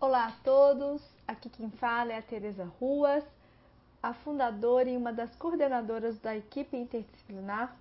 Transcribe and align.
Olá 0.00 0.28
a 0.28 0.32
todos, 0.44 1.02
aqui 1.26 1.50
quem 1.50 1.70
fala 1.70 2.12
é 2.12 2.18
a 2.18 2.22
Tereza 2.22 2.64
Ruas, 2.78 3.24
a 4.00 4.14
fundadora 4.14 4.88
e 4.88 4.96
uma 4.96 5.12
das 5.12 5.34
coordenadoras 5.34 6.16
da 6.20 6.36
equipe 6.36 6.76
interdisciplinar 6.76 7.76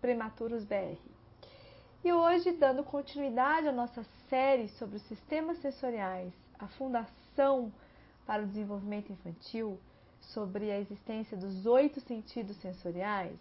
Prematuros 0.00 0.64
BR. 0.64 0.98
E 2.02 2.12
hoje, 2.12 2.50
dando 2.50 2.82
continuidade 2.82 3.68
à 3.68 3.72
nossa 3.72 4.04
série 4.28 4.66
sobre 4.66 4.96
os 4.96 5.02
sistemas 5.02 5.58
sensoriais, 5.58 6.32
a 6.58 6.66
fundação 6.66 7.72
para 8.26 8.42
o 8.42 8.46
desenvolvimento 8.46 9.12
infantil, 9.12 9.78
sobre 10.20 10.72
a 10.72 10.80
existência 10.80 11.36
dos 11.36 11.66
oito 11.66 12.00
sentidos 12.00 12.56
sensoriais, 12.56 13.38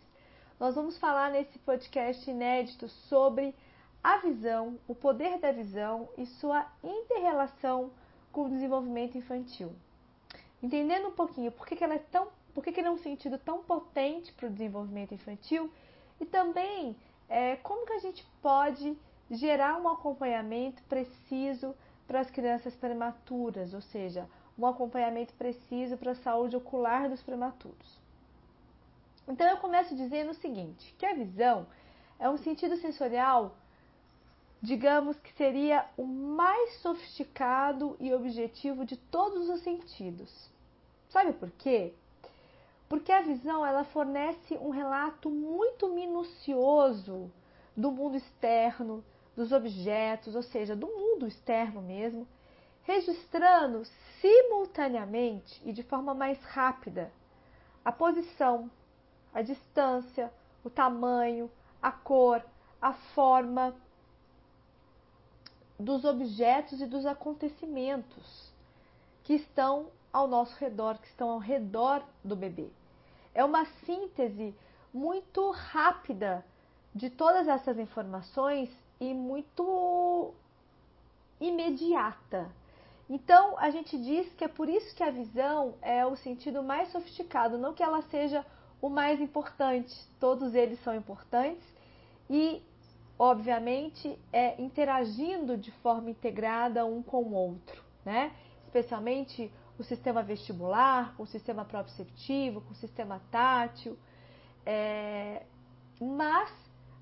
nós 0.59 0.75
vamos 0.75 1.00
falar 1.00 1.32
nesse 1.32 1.57
podcast 1.57 2.29
inédito 2.29 2.88
sobre 2.88 3.55
a 4.08 4.20
visão, 4.20 4.80
o 4.88 4.96
poder 4.96 5.38
da 5.38 5.52
visão 5.52 6.08
e 6.18 6.26
sua 6.26 6.66
interrelação 6.82 7.92
com 8.32 8.46
o 8.46 8.50
desenvolvimento 8.50 9.18
infantil. 9.18 9.76
Entendendo 10.64 11.09
um 11.09 11.12
pouquinho 11.12 11.52
por 11.52 11.68
que, 11.68 11.76
que 11.76 11.84
ela 11.84 11.95
é 11.95 12.00
tão, 12.00 12.30
por 12.54 12.64
que, 12.64 12.72
que 12.72 12.80
ele 12.80 12.88
é 12.88 12.91
um 12.91 12.98
sentido 12.98 13.38
tão 13.38 13.62
potente 13.66 14.31
para 14.31 14.48
o 14.48 14.50
desenvolvimento 14.50 15.14
infantil 15.14 15.70
e 16.22 16.26
também 16.26 16.95
é, 17.28 17.58
como 17.58 17.86
que 17.86 17.91
a 17.91 18.00
gente 18.00 18.26
pode 18.41 18.98
gerar 19.30 19.78
um 19.78 19.90
acompanhamento 19.90 20.81
preciso 20.84 21.76
para 22.08 22.22
as 22.22 22.31
crianças 22.31 22.73
prematuras, 22.78 23.73
ou 23.73 23.81
seja, 23.81 24.26
um 24.58 24.66
acompanhamento 24.66 25.34
preciso 25.34 25.98
para 25.98 26.14
a 26.14 26.16
saúde 26.16 26.55
ocular 26.55 27.09
dos 27.09 27.22
prematuros. 27.22 28.00
Então 29.28 29.45
eu 29.45 29.58
começo 29.58 29.94
dizendo 29.94 30.31
o 30.31 30.36
seguinte, 30.36 30.95
que 30.98 31.05
a 31.05 31.14
visão 31.14 31.67
é 32.17 32.30
um 32.30 32.38
sentido 32.38 32.78
sensorial 32.78 33.53
digamos 34.61 35.20
que 35.20 35.31
seria 35.34 35.85
o 35.95 36.05
mais 36.05 36.77
sofisticado 36.77 37.95
e 37.99 38.13
objetivo 38.13 38.85
de 38.85 38.97
todos 38.97 39.49
os 39.49 39.61
sentidos. 39.61 40.49
Sabe 41.09 41.33
por 41.33 41.52
quê? 41.52 41.94
Porque 42.89 43.11
a 43.11 43.22
visão 43.22 43.66
ela 43.66 43.83
fornece 43.83 44.55
um 44.55 44.69
relato 44.69 45.30
muito 45.30 45.89
minucioso 45.89 47.31
do 47.75 47.91
mundo 47.91 48.17
externo, 48.17 49.03
dos 49.36 49.52
objetos, 49.52 50.36
ou 50.36 50.41
seja, 50.41 50.75
do 50.75 50.88
mundo 50.88 51.27
externo 51.27 51.81
mesmo, 51.81 52.27
registrando 52.83 53.83
simultaneamente 54.19 55.61
e 55.66 55.71
de 55.71 55.83
forma 55.83 56.14
mais 56.14 56.42
rápida 56.44 57.11
a 57.88 57.92
posição, 57.94 58.69
a 59.33 59.42
distância, 59.42 60.30
o 60.61 60.69
tamanho, 60.69 61.49
a 61.81 61.89
cor, 61.89 62.44
a 62.81 62.92
forma 62.92 63.73
dos 65.80 66.06
objetos 66.06 66.81
e 66.81 66.86
dos 66.86 67.06
acontecimentos 67.06 68.52
que 69.23 69.33
estão 69.33 69.88
ao 70.11 70.28
nosso 70.28 70.56
redor, 70.58 70.97
que 70.97 71.08
estão 71.08 71.30
ao 71.30 71.39
redor 71.39 72.03
do 72.23 72.36
bebê. 72.36 72.70
É 73.33 73.44
uma 73.44 73.66
síntese 73.86 74.55
muito 74.94 75.52
rápida 75.52 76.44
de 76.94 77.09
todas 77.09 77.48
essas 77.48 77.78
informações 77.78 78.70
e 79.00 79.14
muito 79.14 80.33
imediata. 81.39 82.50
Então, 83.09 83.58
a 83.58 83.70
gente 83.70 83.98
diz 83.98 84.33
que 84.33 84.44
é 84.44 84.48
por 84.48 84.67
isso 84.67 84.95
que 84.95 85.03
a 85.03 85.11
visão 85.11 85.75
é 85.81 86.05
o 86.05 86.16
sentido 86.16 86.64
mais 86.64 86.92
sofisticado, 86.92 87.58
não 87.58 87.73
que 87.73 87.83
ela 87.83 88.02
seja 88.03 88.45
o 88.81 88.89
mais 88.89 89.22
importante, 89.22 89.95
todos 90.20 90.53
eles 90.53 90.81
são 90.83 90.95
importantes 90.95 91.64
e 92.30 92.61
obviamente, 93.20 94.18
é, 94.32 94.62
interagindo 94.62 95.58
de 95.58 95.72
forma 95.72 96.10
integrada 96.10 96.86
um 96.86 97.02
com 97.02 97.23
o 97.23 97.34
outro, 97.34 97.84
né? 98.06 98.32
Especialmente 98.66 99.52
o 99.78 99.84
sistema 99.84 100.23
vestibular, 100.23 101.16
com 101.16 101.23
o 101.23 101.28
sistema 101.28 101.64
proprioceptivo, 101.66 102.62
com 102.62 102.72
o 102.72 102.76
sistema 102.76 103.22
tátil. 103.32 103.98
É, 104.66 105.44
mas 106.00 106.52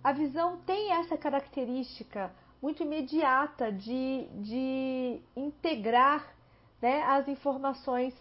a 0.04 0.12
visão 0.12 0.58
tem 0.66 0.94
essa 0.94 1.18
característica 1.18 2.32
muito 2.62 2.84
imediata 2.84 3.72
de, 3.72 4.28
de 4.42 5.22
integrar 5.36 6.36
né, 6.82 7.04
as 7.04 7.28
informações 7.28 8.14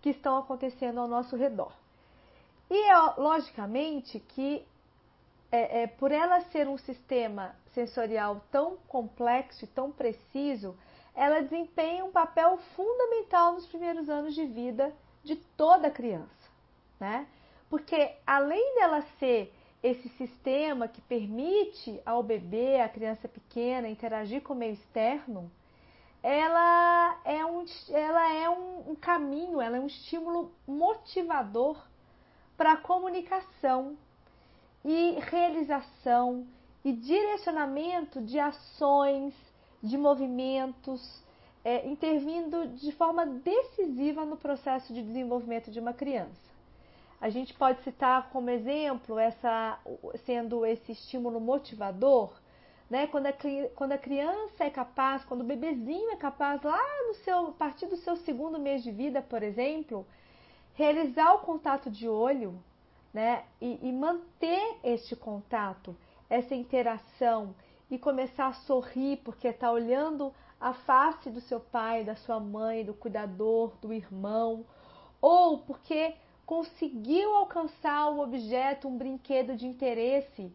que 0.00 0.10
estão 0.10 0.38
acontecendo 0.38 1.00
ao 1.00 1.08
nosso 1.08 1.36
redor. 1.36 1.72
E 2.70 2.90
é, 2.90 2.96
logicamente 3.16 4.20
que 4.20 4.66
é, 5.50 5.82
é, 5.82 5.86
por 5.86 6.12
ela 6.12 6.40
ser 6.52 6.68
um 6.68 6.78
sistema 6.78 7.54
sensorial 7.72 8.42
tão 8.50 8.76
complexo 8.88 9.64
e 9.64 9.68
tão 9.68 9.90
preciso, 9.90 10.76
ela 11.14 11.40
desempenha 11.40 12.04
um 12.04 12.10
papel 12.10 12.58
fundamental 12.74 13.54
nos 13.54 13.66
primeiros 13.66 14.08
anos 14.08 14.34
de 14.34 14.44
vida 14.44 14.92
de 15.22 15.36
toda 15.36 15.90
criança, 15.90 16.50
né? 17.00 17.26
Porque 17.68 18.12
além 18.26 18.74
dela 18.76 19.02
ser 19.18 19.52
esse 19.82 20.08
sistema 20.10 20.88
que 20.88 21.00
permite 21.00 22.00
ao 22.04 22.22
bebê, 22.22 22.80
à 22.80 22.88
criança 22.88 23.28
pequena, 23.28 23.88
interagir 23.88 24.42
com 24.42 24.52
o 24.52 24.56
meio 24.56 24.74
externo, 24.74 25.50
ela 26.22 27.20
é 27.24 27.44
um, 27.44 27.64
ela 27.90 28.32
é 28.34 28.50
um, 28.50 28.90
um 28.90 28.94
caminho, 28.96 29.60
ela 29.60 29.76
é 29.76 29.80
um 29.80 29.86
estímulo 29.86 30.52
motivador 30.66 31.76
para 32.56 32.72
a 32.72 32.76
comunicação 32.76 33.96
e 34.86 35.18
realização 35.18 36.46
e 36.84 36.92
direcionamento 36.92 38.22
de 38.22 38.38
ações, 38.38 39.34
de 39.82 39.98
movimentos, 39.98 41.20
é, 41.64 41.84
intervindo 41.88 42.68
de 42.68 42.92
forma 42.92 43.26
decisiva 43.26 44.24
no 44.24 44.36
processo 44.36 44.94
de 44.94 45.02
desenvolvimento 45.02 45.72
de 45.72 45.80
uma 45.80 45.92
criança. 45.92 46.46
A 47.20 47.28
gente 47.28 47.52
pode 47.52 47.82
citar 47.82 48.30
como 48.30 48.48
exemplo 48.48 49.18
essa 49.18 49.76
sendo 50.24 50.64
esse 50.64 50.92
estímulo 50.92 51.40
motivador, 51.40 52.32
né? 52.88 53.08
Quando 53.08 53.26
a, 53.26 53.34
quando 53.74 53.92
a 53.92 53.98
criança 53.98 54.62
é 54.62 54.70
capaz, 54.70 55.24
quando 55.24 55.40
o 55.40 55.44
bebezinho 55.44 56.12
é 56.12 56.16
capaz 56.16 56.62
lá 56.62 56.80
no 57.08 57.14
seu 57.14 57.48
a 57.48 57.52
partir 57.52 57.86
do 57.86 57.96
seu 57.96 58.14
segundo 58.18 58.60
mês 58.60 58.84
de 58.84 58.92
vida, 58.92 59.20
por 59.20 59.42
exemplo, 59.42 60.06
realizar 60.74 61.34
o 61.34 61.40
contato 61.40 61.90
de 61.90 62.08
olho, 62.08 62.62
né? 63.16 63.44
E, 63.62 63.78
e 63.82 63.90
manter 63.90 64.76
este 64.84 65.16
contato, 65.16 65.96
essa 66.28 66.54
interação 66.54 67.54
e 67.90 67.96
começar 67.98 68.48
a 68.48 68.52
sorrir 68.52 69.16
porque 69.24 69.48
está 69.48 69.72
olhando 69.72 70.34
a 70.60 70.74
face 70.74 71.30
do 71.30 71.40
seu 71.40 71.58
pai, 71.58 72.04
da 72.04 72.14
sua 72.14 72.38
mãe, 72.38 72.84
do 72.84 72.92
cuidador, 72.92 73.72
do 73.80 73.90
irmão, 73.90 74.66
ou 75.18 75.60
porque 75.60 76.14
conseguiu 76.44 77.34
alcançar 77.34 78.10
o 78.10 78.20
objeto, 78.20 78.86
um 78.86 78.98
brinquedo 78.98 79.56
de 79.56 79.66
interesse 79.66 80.52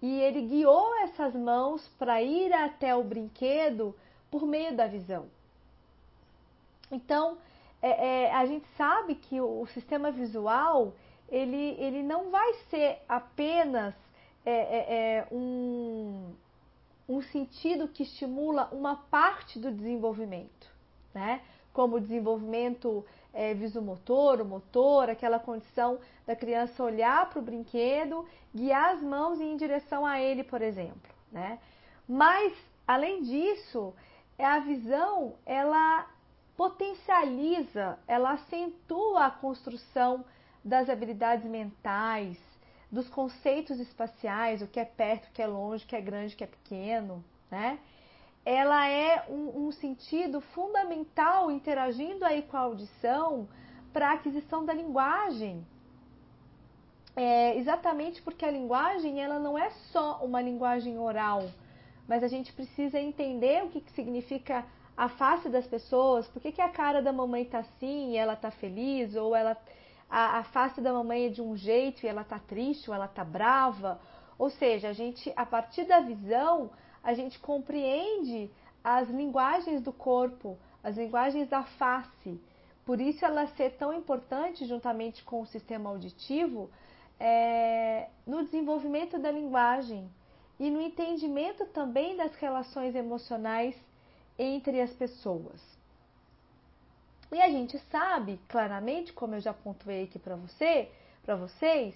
e 0.00 0.20
ele 0.20 0.42
guiou 0.42 0.94
essas 1.02 1.34
mãos 1.34 1.88
para 1.98 2.22
ir 2.22 2.52
até 2.52 2.94
o 2.94 3.02
brinquedo 3.02 3.92
por 4.30 4.46
meio 4.46 4.76
da 4.76 4.86
visão. 4.86 5.26
Então, 6.88 7.36
é, 7.82 8.26
é, 8.26 8.32
a 8.32 8.46
gente 8.46 8.66
sabe 8.76 9.16
que 9.16 9.40
o, 9.40 9.62
o 9.62 9.66
sistema 9.66 10.12
visual 10.12 10.94
ele, 11.28 11.76
ele 11.78 12.02
não 12.02 12.30
vai 12.30 12.54
ser 12.70 12.98
apenas 13.08 13.94
é, 14.44 14.50
é, 14.50 14.86
é, 15.18 15.26
um, 15.32 16.32
um 17.08 17.20
sentido 17.22 17.88
que 17.88 18.04
estimula 18.04 18.68
uma 18.72 18.96
parte 18.96 19.58
do 19.58 19.72
desenvolvimento, 19.72 20.70
né? 21.12 21.40
como 21.72 21.96
o 21.96 22.00
desenvolvimento 22.00 23.04
é, 23.34 23.52
visomotor, 23.52 24.40
o 24.40 24.44
motor, 24.44 25.10
aquela 25.10 25.38
condição 25.38 25.98
da 26.26 26.34
criança 26.34 26.82
olhar 26.82 27.28
para 27.28 27.38
o 27.38 27.42
brinquedo, 27.42 28.26
guiar 28.54 28.94
as 28.94 29.02
mãos 29.02 29.40
em 29.40 29.56
direção 29.56 30.06
a 30.06 30.18
ele, 30.20 30.42
por 30.42 30.62
exemplo. 30.62 31.14
Né? 31.30 31.58
Mas, 32.08 32.54
além 32.86 33.22
disso, 33.22 33.92
a 34.38 34.60
visão 34.60 35.34
ela 35.44 36.06
potencializa, 36.56 37.98
ela 38.06 38.32
acentua 38.32 39.26
a 39.26 39.30
construção 39.30 40.24
das 40.66 40.90
habilidades 40.90 41.46
mentais, 41.48 42.36
dos 42.90 43.08
conceitos 43.08 43.78
espaciais, 43.78 44.60
o 44.60 44.66
que 44.66 44.80
é 44.80 44.84
perto, 44.84 45.28
o 45.28 45.32
que 45.32 45.40
é 45.40 45.46
longe, 45.46 45.84
o 45.84 45.86
que 45.86 45.94
é 45.94 46.00
grande, 46.00 46.34
o 46.34 46.36
que 46.36 46.42
é 46.42 46.48
pequeno, 46.48 47.24
né? 47.48 47.78
Ela 48.44 48.88
é 48.88 49.26
um, 49.28 49.66
um 49.66 49.72
sentido 49.72 50.40
fundamental 50.40 51.52
interagindo 51.52 52.24
aí 52.24 52.42
com 52.42 52.56
a 52.56 52.60
audição 52.60 53.48
para 53.92 54.10
a 54.10 54.12
aquisição 54.14 54.64
da 54.64 54.72
linguagem. 54.72 55.64
É, 57.14 57.56
exatamente 57.56 58.20
porque 58.20 58.44
a 58.44 58.50
linguagem 58.50 59.22
ela 59.22 59.38
não 59.38 59.56
é 59.56 59.70
só 59.92 60.18
uma 60.22 60.42
linguagem 60.42 60.98
oral, 60.98 61.48
mas 62.08 62.24
a 62.24 62.28
gente 62.28 62.52
precisa 62.52 62.98
entender 62.98 63.62
o 63.62 63.68
que, 63.68 63.80
que 63.80 63.92
significa 63.92 64.64
a 64.96 65.08
face 65.08 65.48
das 65.48 65.66
pessoas, 65.66 66.26
por 66.26 66.42
que, 66.42 66.50
que 66.50 66.60
a 66.60 66.68
cara 66.68 67.00
da 67.00 67.12
mamãe 67.12 67.44
tá 67.44 67.60
assim 67.60 68.12
e 68.12 68.16
ela 68.16 68.34
tá 68.34 68.50
feliz, 68.50 69.14
ou 69.14 69.34
ela 69.34 69.56
a, 70.08 70.38
a 70.38 70.44
face 70.44 70.80
da 70.80 70.92
mamãe 70.92 71.26
é 71.26 71.28
de 71.28 71.42
um 71.42 71.56
jeito 71.56 72.04
e 72.04 72.08
ela 72.08 72.24
tá 72.24 72.38
triste 72.38 72.88
ou 72.88 72.94
ela 72.94 73.08
tá 73.08 73.24
brava. 73.24 74.00
Ou 74.38 74.50
seja, 74.50 74.88
a 74.88 74.92
gente, 74.92 75.32
a 75.36 75.44
partir 75.44 75.84
da 75.84 76.00
visão, 76.00 76.70
a 77.02 77.14
gente 77.14 77.38
compreende 77.38 78.50
as 78.82 79.08
linguagens 79.08 79.80
do 79.82 79.92
corpo, 79.92 80.58
as 80.82 80.96
linguagens 80.96 81.48
da 81.48 81.64
face. 81.64 82.40
Por 82.84 83.00
isso 83.00 83.24
ela 83.24 83.46
ser 83.48 83.76
tão 83.76 83.92
importante 83.92 84.64
juntamente 84.64 85.24
com 85.24 85.42
o 85.42 85.46
sistema 85.46 85.90
auditivo 85.90 86.70
é, 87.18 88.08
no 88.26 88.44
desenvolvimento 88.44 89.18
da 89.18 89.30
linguagem 89.30 90.08
e 90.58 90.70
no 90.70 90.80
entendimento 90.80 91.66
também 91.66 92.16
das 92.16 92.34
relações 92.36 92.94
emocionais 92.94 93.74
entre 94.38 94.80
as 94.80 94.92
pessoas. 94.92 95.75
E 97.32 97.40
a 97.40 97.48
gente 97.48 97.78
sabe 97.90 98.40
claramente, 98.48 99.12
como 99.12 99.34
eu 99.34 99.40
já 99.40 99.52
pontuei 99.52 100.04
aqui 100.04 100.18
para 100.18 100.36
você, 100.36 100.88
para 101.24 101.34
vocês, 101.34 101.94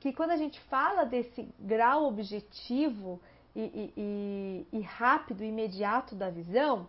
que 0.00 0.12
quando 0.12 0.30
a 0.30 0.36
gente 0.36 0.60
fala 0.62 1.04
desse 1.04 1.48
grau 1.58 2.06
objetivo 2.08 3.20
e, 3.54 3.60
e, 3.60 3.92
e, 3.96 4.78
e 4.78 4.80
rápido, 4.80 5.44
imediato 5.44 6.14
da 6.14 6.30
visão, 6.30 6.88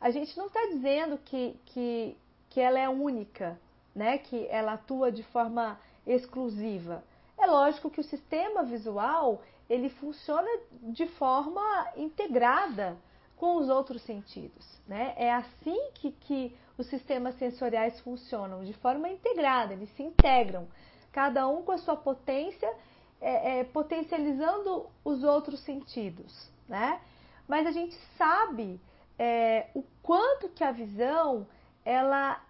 a 0.00 0.10
gente 0.10 0.36
não 0.38 0.46
está 0.46 0.60
dizendo 0.66 1.18
que, 1.18 1.58
que, 1.66 2.16
que 2.50 2.60
ela 2.60 2.78
é 2.78 2.88
única, 2.88 3.58
né? 3.94 4.18
que 4.18 4.46
ela 4.48 4.74
atua 4.74 5.10
de 5.10 5.22
forma 5.24 5.78
exclusiva. 6.06 7.02
É 7.36 7.46
lógico 7.46 7.90
que 7.90 8.00
o 8.00 8.04
sistema 8.04 8.62
visual 8.62 9.42
ele 9.68 9.88
funciona 9.88 10.48
de 10.82 11.06
forma 11.06 11.88
integrada 11.96 12.96
com 13.44 13.56
os 13.56 13.68
outros 13.68 14.00
sentidos. 14.04 14.64
Né? 14.88 15.12
É 15.18 15.30
assim 15.30 15.90
que, 15.92 16.12
que 16.12 16.56
os 16.78 16.86
sistemas 16.86 17.34
sensoriais 17.34 18.00
funcionam, 18.00 18.64
de 18.64 18.72
forma 18.72 19.06
integrada, 19.06 19.74
eles 19.74 19.94
se 19.96 20.02
integram, 20.02 20.66
cada 21.12 21.46
um 21.46 21.62
com 21.62 21.72
a 21.72 21.76
sua 21.76 21.94
potência, 21.94 22.74
é, 23.20 23.58
é, 23.58 23.64
potencializando 23.64 24.86
os 25.04 25.22
outros 25.22 25.60
sentidos. 25.60 26.50
Né? 26.66 26.98
Mas 27.46 27.66
a 27.66 27.70
gente 27.70 27.94
sabe 28.16 28.80
é, 29.18 29.66
o 29.74 29.84
quanto 30.02 30.48
que 30.48 30.64
a 30.64 30.72
visão 30.72 31.46
ela, 31.84 32.42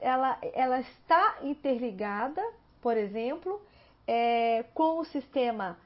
ela, 0.00 0.36
ela 0.52 0.80
está 0.80 1.38
interligada, 1.42 2.42
por 2.82 2.96
exemplo, 2.96 3.62
é, 4.04 4.64
com 4.74 4.98
o 4.98 5.04
sistema 5.04 5.78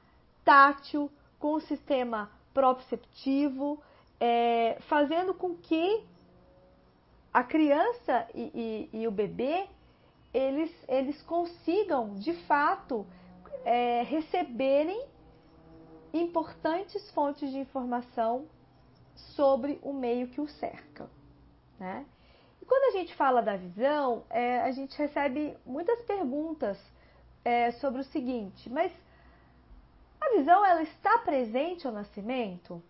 tátil, 0.43 1.13
com 1.39 1.53
o 1.53 1.61
sistema 1.61 2.31
proprioceptivo, 2.55 3.79
é, 4.21 4.79
fazendo 4.89 5.35
com 5.35 5.57
que 5.57 6.05
a 7.33 7.45
criança 7.45 8.27
e, 8.35 8.89
e, 8.93 9.01
e, 9.01 9.09
o 9.09 9.11
bebê 9.11 9.67
eles, 10.33 10.75
eles 10.89 11.21
consigam 11.23 12.15
de 12.15 12.33
fato 12.47 13.07
é, 13.65 14.03
receberem 14.03 15.07
importantes 16.13 17.11
fontes 17.13 17.51
de 17.51 17.59
informação 17.59 18.47
sobre 19.15 19.79
o 19.83 19.93
meio 19.93 20.29
que 20.29 20.41
o 20.41 20.49
cerca. 20.49 21.09
Né? 21.79 22.05
E 22.61 22.65
quando 22.65 22.95
a 22.95 22.99
gente 22.99 23.15
fala 23.15 23.41
da 23.41 23.57
visão, 23.57 24.25
é, 24.31 24.61
a 24.61 24.71
gente 24.73 24.97
recebe 24.97 25.57
muitas 25.65 26.03
perguntas 26.03 26.79
é, 27.45 27.71
sobre 27.73 28.01
o 28.01 28.05
seguinte: 28.05 28.69
mas 28.71 28.93
a 30.21 30.37
visão 30.37 30.65
ela 30.65 30.83
está 30.83 31.19
presente 31.19 31.87
ao 31.87 31.93
nascimento? 31.93 32.83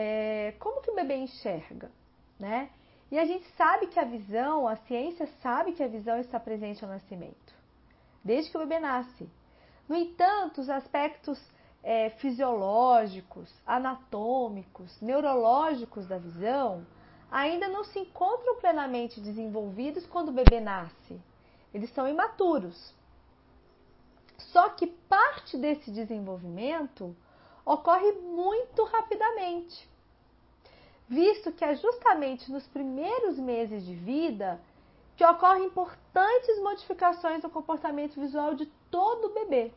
É, 0.00 0.54
como 0.60 0.80
que 0.80 0.92
o 0.92 0.94
bebê 0.94 1.16
enxerga, 1.16 1.90
né? 2.38 2.70
E 3.10 3.18
a 3.18 3.24
gente 3.24 3.44
sabe 3.56 3.88
que 3.88 3.98
a 3.98 4.04
visão, 4.04 4.68
a 4.68 4.76
ciência 4.76 5.26
sabe 5.42 5.72
que 5.72 5.82
a 5.82 5.88
visão 5.88 6.20
está 6.20 6.38
presente 6.38 6.84
ao 6.84 6.90
nascimento, 6.90 7.52
desde 8.22 8.48
que 8.48 8.56
o 8.56 8.60
bebê 8.60 8.78
nasce. 8.78 9.28
No 9.88 9.96
entanto, 9.96 10.60
os 10.60 10.70
aspectos 10.70 11.36
é, 11.82 12.10
fisiológicos, 12.10 13.52
anatômicos, 13.66 15.00
neurológicos 15.00 16.06
da 16.06 16.16
visão 16.16 16.86
ainda 17.28 17.66
não 17.66 17.82
se 17.82 17.98
encontram 17.98 18.54
plenamente 18.60 19.20
desenvolvidos 19.20 20.06
quando 20.06 20.28
o 20.28 20.38
bebê 20.40 20.60
nasce. 20.60 21.20
Eles 21.74 21.92
são 21.92 22.06
imaturos. 22.06 22.94
Só 24.52 24.68
que 24.68 24.86
parte 24.86 25.58
desse 25.58 25.90
desenvolvimento 25.90 27.16
ocorre 27.72 28.12
muito 28.12 28.84
rapidamente, 28.84 29.88
visto 31.08 31.52
que 31.52 31.64
é 31.64 31.74
justamente 31.74 32.50
nos 32.50 32.66
primeiros 32.66 33.38
meses 33.38 33.84
de 33.84 33.94
vida 33.94 34.60
que 35.16 35.24
ocorrem 35.24 35.66
importantes 35.66 36.62
modificações 36.62 37.42
no 37.42 37.50
comportamento 37.50 38.20
visual 38.20 38.54
de 38.54 38.66
todo 38.90 39.34
bebê 39.34 39.72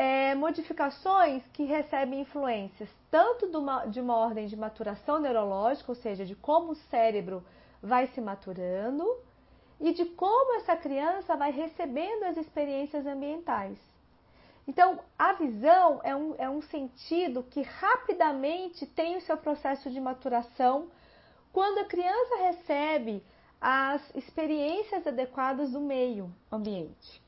é, 0.00 0.34
modificações 0.34 1.42
que 1.52 1.64
recebem 1.64 2.20
influências 2.20 2.88
tanto 3.10 3.46
uma, 3.58 3.84
de 3.84 4.00
uma 4.00 4.16
ordem 4.16 4.46
de 4.46 4.56
maturação 4.56 5.18
neurológica, 5.20 5.92
ou 5.92 5.94
seja, 5.94 6.24
de 6.24 6.34
como 6.34 6.72
o 6.72 6.74
cérebro 6.74 7.44
vai 7.82 8.06
se 8.06 8.18
maturando, 8.18 9.04
e 9.78 9.92
de 9.92 10.06
como 10.06 10.56
essa 10.56 10.74
criança 10.74 11.36
vai 11.36 11.50
recebendo 11.50 12.22
as 12.24 12.38
experiências 12.38 13.06
ambientais. 13.06 13.76
Então, 14.70 15.00
a 15.18 15.32
visão 15.32 16.00
é 16.04 16.14
um, 16.14 16.34
é 16.38 16.48
um 16.48 16.62
sentido 16.62 17.42
que 17.42 17.60
rapidamente 17.60 18.86
tem 18.86 19.16
o 19.16 19.20
seu 19.20 19.36
processo 19.36 19.90
de 19.90 20.00
maturação 20.00 20.86
quando 21.52 21.78
a 21.78 21.84
criança 21.86 22.36
recebe 22.36 23.20
as 23.60 24.00
experiências 24.14 25.04
adequadas 25.04 25.72
do 25.72 25.80
meio 25.80 26.32
ambiente. 26.52 27.20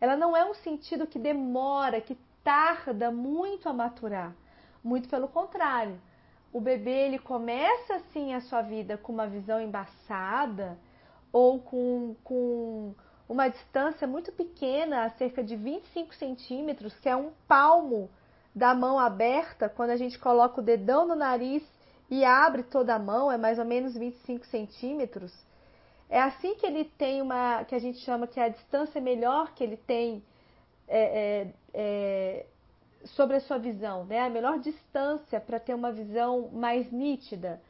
Ela 0.00 0.16
não 0.16 0.36
é 0.36 0.44
um 0.44 0.54
sentido 0.54 1.06
que 1.06 1.16
demora, 1.16 2.00
que 2.00 2.18
tarda 2.42 3.08
muito 3.12 3.68
a 3.68 3.72
maturar. 3.72 4.34
Muito 4.82 5.08
pelo 5.08 5.28
contrário. 5.28 6.00
O 6.52 6.60
bebê 6.60 7.06
ele 7.06 7.20
começa 7.20 7.94
assim 7.94 8.34
a 8.34 8.40
sua 8.40 8.62
vida 8.62 8.98
com 8.98 9.12
uma 9.12 9.28
visão 9.28 9.60
embaçada 9.60 10.76
ou 11.32 11.60
com, 11.60 12.16
com 12.24 12.96
uma 13.28 13.48
distância 13.48 14.06
muito 14.06 14.32
pequena, 14.32 15.10
cerca 15.10 15.42
de 15.42 15.54
25 15.54 16.14
centímetros, 16.14 16.98
que 16.98 17.08
é 17.08 17.14
um 17.14 17.30
palmo 17.46 18.10
da 18.54 18.74
mão 18.74 18.98
aberta, 18.98 19.68
quando 19.68 19.90
a 19.90 19.96
gente 19.96 20.18
coloca 20.18 20.60
o 20.60 20.64
dedão 20.64 21.06
no 21.06 21.14
nariz 21.14 21.62
e 22.10 22.24
abre 22.24 22.62
toda 22.62 22.94
a 22.94 22.98
mão, 22.98 23.30
é 23.30 23.36
mais 23.36 23.58
ou 23.58 23.64
menos 23.64 23.94
25 23.94 24.46
centímetros. 24.46 25.32
É 26.08 26.20
assim 26.20 26.54
que 26.54 26.64
ele 26.64 26.84
tem 26.84 27.20
uma, 27.20 27.64
que 27.64 27.74
a 27.74 27.78
gente 27.78 27.98
chama 27.98 28.26
que 28.26 28.40
é 28.40 28.44
a 28.44 28.48
distância 28.48 28.98
melhor 29.00 29.52
que 29.52 29.62
ele 29.62 29.76
tem 29.76 30.24
é, 30.88 31.02
é, 31.42 31.54
é, 31.74 32.46
sobre 33.04 33.36
a 33.36 33.40
sua 33.40 33.58
visão, 33.58 34.06
né? 34.06 34.20
A 34.20 34.30
melhor 34.30 34.58
distância 34.58 35.38
para 35.38 35.60
ter 35.60 35.74
uma 35.74 35.92
visão 35.92 36.48
mais 36.50 36.90
nítida, 36.90 37.60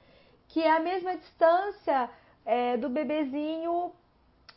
que 0.46 0.62
é 0.62 0.70
a 0.70 0.78
mesma 0.78 1.16
distância 1.16 2.08
é, 2.46 2.76
do 2.76 2.88
bebezinho 2.88 3.92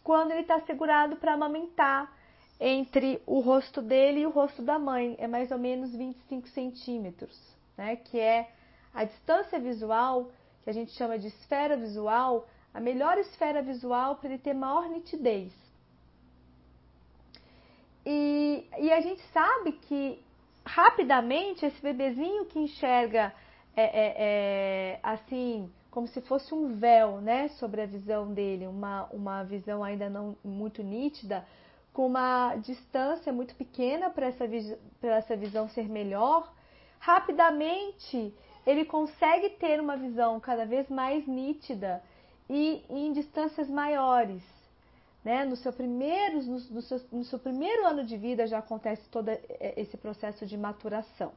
quando 0.03 0.31
ele 0.31 0.41
está 0.41 0.59
segurado 0.61 1.15
para 1.15 1.33
amamentar 1.33 2.11
entre 2.59 3.21
o 3.25 3.39
rosto 3.39 3.81
dele 3.81 4.21
e 4.21 4.25
o 4.25 4.29
rosto 4.29 4.61
da 4.61 4.77
mãe, 4.77 5.15
é 5.19 5.27
mais 5.27 5.51
ou 5.51 5.57
menos 5.57 5.95
25 5.95 6.47
centímetros, 6.49 7.37
né? 7.77 7.95
Que 7.95 8.19
é 8.19 8.51
a 8.93 9.03
distância 9.03 9.59
visual 9.59 10.31
que 10.63 10.69
a 10.69 10.73
gente 10.73 10.91
chama 10.91 11.17
de 11.17 11.27
esfera 11.27 11.75
visual 11.75 12.47
a 12.73 12.79
melhor 12.79 13.17
esfera 13.17 13.61
visual 13.61 14.15
para 14.15 14.29
ele 14.29 14.37
ter 14.37 14.53
maior 14.53 14.89
nitidez. 14.89 15.51
E, 18.05 18.65
e, 18.79 18.91
a 18.91 19.01
gente 19.01 19.21
sabe 19.33 19.73
que 19.73 20.19
rapidamente 20.65 21.65
esse 21.65 21.81
bebezinho 21.81 22.45
que 22.45 22.59
enxerga 22.59 23.33
é, 23.75 23.83
é, 23.83 24.15
é, 24.17 24.99
assim 25.03 25.71
como 25.91 26.07
se 26.07 26.21
fosse 26.21 26.53
um 26.53 26.79
véu, 26.79 27.19
né, 27.19 27.49
sobre 27.49 27.81
a 27.81 27.85
visão 27.85 28.33
dele, 28.33 28.65
uma, 28.65 29.09
uma 29.11 29.43
visão 29.43 29.83
ainda 29.83 30.09
não 30.09 30.37
muito 30.43 30.81
nítida, 30.81 31.45
com 31.93 32.07
uma 32.07 32.55
distância 32.55 33.33
muito 33.33 33.53
pequena 33.55 34.09
para 34.09 34.27
essa, 34.27 34.45
essa 35.01 35.35
visão 35.35 35.67
ser 35.67 35.89
melhor, 35.89 36.51
rapidamente 36.97 38.33
ele 38.65 38.85
consegue 38.85 39.49
ter 39.49 39.81
uma 39.81 39.97
visão 39.97 40.39
cada 40.39 40.65
vez 40.65 40.87
mais 40.89 41.27
nítida 41.27 42.01
e 42.49 42.83
em 42.89 43.11
distâncias 43.11 43.69
maiores. 43.69 44.43
Né? 45.25 45.43
No, 45.43 45.55
seu 45.55 45.73
primeiro, 45.73 46.41
no, 46.43 46.59
no, 46.59 46.81
seu, 46.81 47.01
no 47.11 47.23
seu 47.25 47.37
primeiro 47.37 47.85
ano 47.85 48.03
de 48.03 48.17
vida 48.17 48.47
já 48.47 48.59
acontece 48.59 49.07
todo 49.09 49.29
esse 49.59 49.97
processo 49.97 50.45
de 50.45 50.57
maturação. 50.57 51.33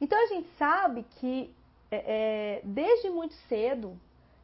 Então 0.00 0.18
a 0.22 0.26
gente 0.26 0.48
sabe 0.56 1.04
que 1.18 1.52
é, 1.90 1.96
é, 1.96 2.60
desde 2.64 3.10
muito 3.10 3.34
cedo, 3.48 3.98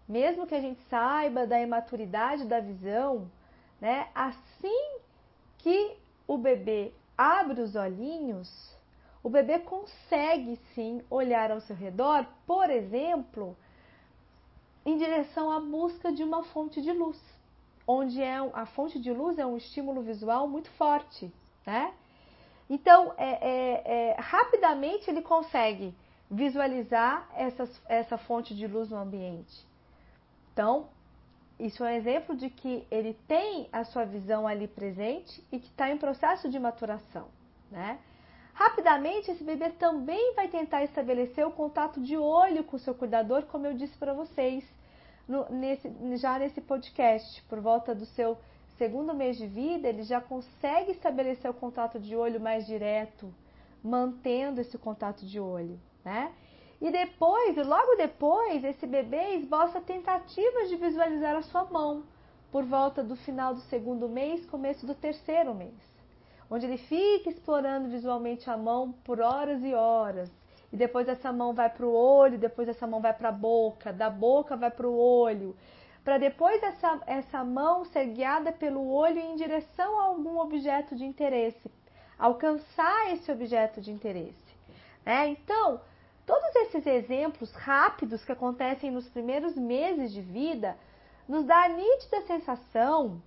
mesmo 0.08 0.46
que 0.46 0.54
a 0.54 0.60
gente 0.60 0.80
saiba 0.88 1.46
da 1.46 1.60
imaturidade 1.60 2.44
da 2.44 2.60
visão, 2.60 3.30
né, 3.80 4.08
assim 4.14 4.98
que 5.58 5.96
o 6.26 6.38
bebê 6.38 6.92
abre 7.16 7.60
os 7.60 7.74
olhinhos, 7.74 8.74
o 9.22 9.28
bebê 9.28 9.58
consegue 9.58 10.58
sim 10.74 11.02
olhar 11.08 11.50
ao 11.50 11.60
seu 11.60 11.74
redor, 11.74 12.26
por 12.46 12.68
exemplo, 12.68 13.56
em 14.84 14.98
direção 14.98 15.50
à 15.50 15.60
busca 15.60 16.12
de 16.12 16.22
uma 16.22 16.44
fonte 16.44 16.82
de 16.82 16.92
luz, 16.92 17.18
onde 17.86 18.22
é, 18.22 18.36
a 18.52 18.66
fonte 18.66 18.98
de 19.00 19.12
luz 19.12 19.38
é 19.38 19.46
um 19.46 19.56
estímulo 19.56 20.02
visual 20.02 20.46
muito 20.46 20.70
forte, 20.72 21.32
né? 21.66 21.94
Então, 22.68 23.14
é, 23.16 23.30
é, 23.30 23.82
é, 23.84 24.16
rapidamente 24.18 25.10
ele 25.10 25.22
consegue 25.22 25.94
visualizar 26.30 27.28
essas, 27.34 27.82
essa 27.86 28.16
fonte 28.16 28.54
de 28.54 28.66
luz 28.66 28.90
no 28.90 28.96
ambiente. 28.96 29.66
Então, 30.52 30.88
isso 31.58 31.84
é 31.84 31.92
um 31.92 31.96
exemplo 31.96 32.36
de 32.36 32.50
que 32.50 32.86
ele 32.90 33.14
tem 33.28 33.68
a 33.72 33.84
sua 33.84 34.04
visão 34.04 34.46
ali 34.46 34.66
presente 34.66 35.42
e 35.52 35.58
que 35.58 35.68
está 35.68 35.90
em 35.90 35.98
processo 35.98 36.48
de 36.48 36.58
maturação, 36.58 37.28
né? 37.70 37.98
Rapidamente, 38.54 39.32
esse 39.32 39.42
bebê 39.42 39.70
também 39.70 40.34
vai 40.34 40.46
tentar 40.46 40.84
estabelecer 40.84 41.44
o 41.44 41.50
contato 41.50 42.00
de 42.00 42.16
olho 42.16 42.62
com 42.62 42.76
o 42.76 42.78
seu 42.78 42.94
cuidador, 42.94 43.42
como 43.46 43.66
eu 43.66 43.74
disse 43.74 43.96
para 43.98 44.14
vocês 44.14 44.64
no, 45.26 45.44
nesse, 45.50 45.92
já 46.16 46.38
nesse 46.38 46.60
podcast. 46.60 47.42
Por 47.48 47.60
volta 47.60 47.94
do 47.94 48.06
seu 48.06 48.38
segundo 48.78 49.12
mês 49.12 49.36
de 49.36 49.46
vida, 49.46 49.88
ele 49.88 50.04
já 50.04 50.20
consegue 50.20 50.92
estabelecer 50.92 51.50
o 51.50 51.54
contato 51.54 51.98
de 51.98 52.14
olho 52.14 52.40
mais 52.40 52.64
direto, 52.64 53.32
mantendo 53.82 54.60
esse 54.60 54.78
contato 54.78 55.26
de 55.26 55.40
olho, 55.40 55.78
né? 56.04 56.32
E 56.80 56.90
depois, 56.90 57.56
logo 57.56 57.96
depois, 57.96 58.62
esse 58.62 58.87
bebê 58.87 59.37
esboça 59.37 59.80
tentativas 59.80 60.68
de 60.68 60.76
visualizar 60.76 61.34
a 61.37 61.42
sua 61.42 61.64
mão, 61.64 62.04
por 62.52 62.62
volta 62.64 63.02
do 63.02 63.16
final 63.16 63.54
do 63.54 63.61
segundo 63.62 64.08
mês, 64.08 64.44
começo 64.46 64.87
do 64.87 64.94
terceiro 64.94 65.54
mês, 65.54 65.75
onde 66.50 66.66
ele 66.66 66.76
fica 66.76 67.30
explorando 67.30 67.88
visualmente 67.88 68.50
a 68.50 68.56
mão 68.56 68.92
por 69.04 69.20
horas 69.20 69.62
e 69.64 69.75
horas. 69.75 70.30
E 70.73 70.76
depois 70.76 71.08
essa 71.08 71.32
mão 71.32 71.54
vai 71.54 71.70
para 71.70 71.87
o 71.87 71.94
olho, 71.94 72.37
depois 72.37 72.68
essa 72.68 72.87
mão 72.87 73.00
vai 73.00 73.12
para 73.12 73.28
a 73.28 73.32
boca, 73.32 73.92
da 73.92 74.11
boca 74.11 74.56
vai 74.56 74.70
para 74.70 74.87
o 74.87 74.96
olho, 74.96 75.56
para 76.04 76.18
depois 76.18 76.62
essa, 76.62 77.00
essa 77.06 77.42
mão 77.42 77.84
ser 77.87 78.06
guiada 78.06 78.52
pelo 78.52 78.88
olho 78.90 79.18
em 79.18 79.37
direção 79.37 79.99
a 79.99 80.04
algum 80.04 80.38
objeto 80.38 80.94
de 80.94 81.04
interesse, 81.04 81.70
alcançar 82.18 83.12
esse 83.12 83.32
objeto 83.32 83.80
de 83.80 83.90
interesse. 83.90 84.54
Né? 85.04 85.28
Então, 85.28 85.80
Todos 86.26 86.54
esses 86.56 86.86
exemplos 86.86 87.52
rápidos 87.52 88.24
que 88.24 88.32
acontecem 88.32 88.90
nos 88.90 89.08
primeiros 89.08 89.54
meses 89.56 90.12
de 90.12 90.22
vida 90.22 90.76
nos 91.28 91.44
dá 91.44 91.64
a 91.64 91.68
nítida 91.68 92.22
sensação 92.22 93.22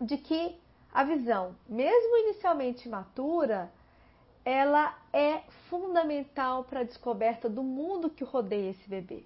de 0.00 0.18
que 0.18 0.60
a 0.92 1.04
visão, 1.04 1.56
mesmo 1.66 2.16
inicialmente 2.18 2.86
imatura, 2.86 3.72
ela 4.44 4.94
é 5.12 5.40
fundamental 5.70 6.64
para 6.64 6.80
a 6.80 6.84
descoberta 6.84 7.48
do 7.48 7.62
mundo 7.62 8.10
que 8.10 8.24
rodeia 8.24 8.70
esse 8.70 8.88
bebê. 8.88 9.24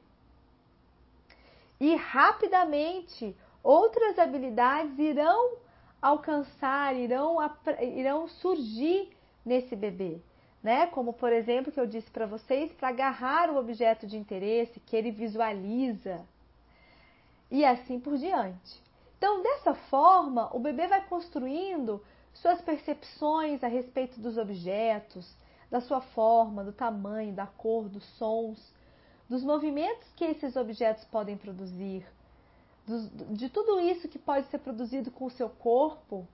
E 1.81 1.97
rapidamente 1.97 3.37
outras 3.63 4.19
habilidades 4.19 4.97
irão 4.99 5.57
alcançar, 6.01 6.95
irão, 6.95 7.37
irão 7.81 8.29
surgir 8.29 9.11
nesse 9.45 9.75
bebê 9.75 10.21
né? 10.67 10.89
Como 10.89 11.13
por 11.13 11.33
exemplo 11.33 11.71
que 11.71 11.79
eu 11.79 11.87
disse 11.87 12.11
para 12.11 12.27
vocês, 12.27 12.73
para 12.73 12.89
agarrar 12.89 13.51
o 13.51 13.57
objeto 13.57 14.05
de 14.05 14.17
interesse 14.17 14.81
que 14.81 14.97
ele 14.97 15.13
visualiza 15.13 16.27
e 17.49 17.65
assim 17.65 18.01
por 18.01 18.19
diante. 18.19 18.83
Então, 19.17 19.45
dessa 19.45 19.75
forma, 19.75 20.51
o 20.53 20.59
bebê 20.59 20.89
vai 20.89 21.07
construindo 21.07 22.03
suas 22.35 22.61
percepções 22.61 23.63
a 23.63 23.69
respeito 23.69 24.19
dos 24.19 24.37
objetos, 24.37 25.33
da 25.71 25.81
sua 25.81 26.01
forma, 26.01 26.65
do 26.65 26.73
tamanho, 26.73 27.33
da 27.33 27.47
cor, 27.47 27.89
dos 27.89 28.05
sons, 28.19 28.59
dos 29.29 29.45
movimentos 29.45 30.09
que 30.17 30.25
esses 30.25 30.57
objetos 30.57 31.05
podem 31.05 31.37
produzir, 31.37 32.05
de 33.31 33.49
tudo 33.49 33.79
isso 33.79 34.09
que 34.09 34.19
pode 34.19 34.49
ser 34.49 34.59
produzido 34.59 35.13
com 35.13 35.27
o 35.27 35.31
seu 35.31 35.49
corpo, 35.49 36.27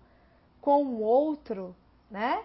com 0.58 0.84
o 0.86 1.02
outro, 1.02 1.76
né? 2.10 2.42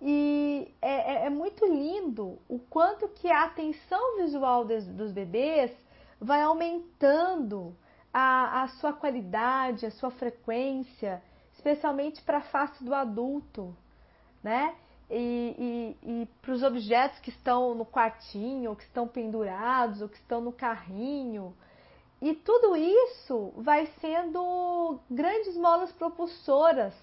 E 0.00 0.74
é, 0.82 0.90
é, 0.90 1.26
é, 1.26 1.30
muito 1.30 1.64
lindo 1.64 2.38
o 2.48 2.58
quanto 2.58 3.08
que 3.08 3.30
a 3.30 3.44
atenção 3.44 4.18
visual 4.18 4.64
dos, 4.64 4.86
dos 4.86 5.10
bebês 5.10 5.72
vai 6.20 6.42
aumentando 6.42 7.74
a, 8.12 8.62
a, 8.62 8.68
sua 8.68 8.92
qualidade, 8.92 9.86
a 9.86 9.90
sua 9.90 10.10
frequência, 10.10 11.22
especialmente 11.54 12.22
para 12.22 12.38
a 12.38 12.42
face 12.42 12.82
do 12.84 12.94
adulto, 12.94 13.74
né? 14.42 14.74
E, 15.08 15.96
e, 16.02 16.22
e 16.22 16.26
para 16.42 16.52
os 16.52 16.62
objetos 16.62 17.18
que 17.20 17.30
estão 17.30 17.74
no 17.74 17.86
quartinho, 17.86 18.70
ou 18.70 18.76
que 18.76 18.82
estão 18.82 19.06
pendurados, 19.06 20.02
ou 20.02 20.08
que 20.08 20.16
estão 20.16 20.40
no 20.40 20.52
carrinho. 20.52 21.56
E 22.20 22.34
tudo 22.34 22.76
isso 22.76 23.52
vai 23.56 23.86
sendo 24.00 24.98
grandes 25.10 25.56
molas 25.56 25.92
propulsoras 25.92 26.94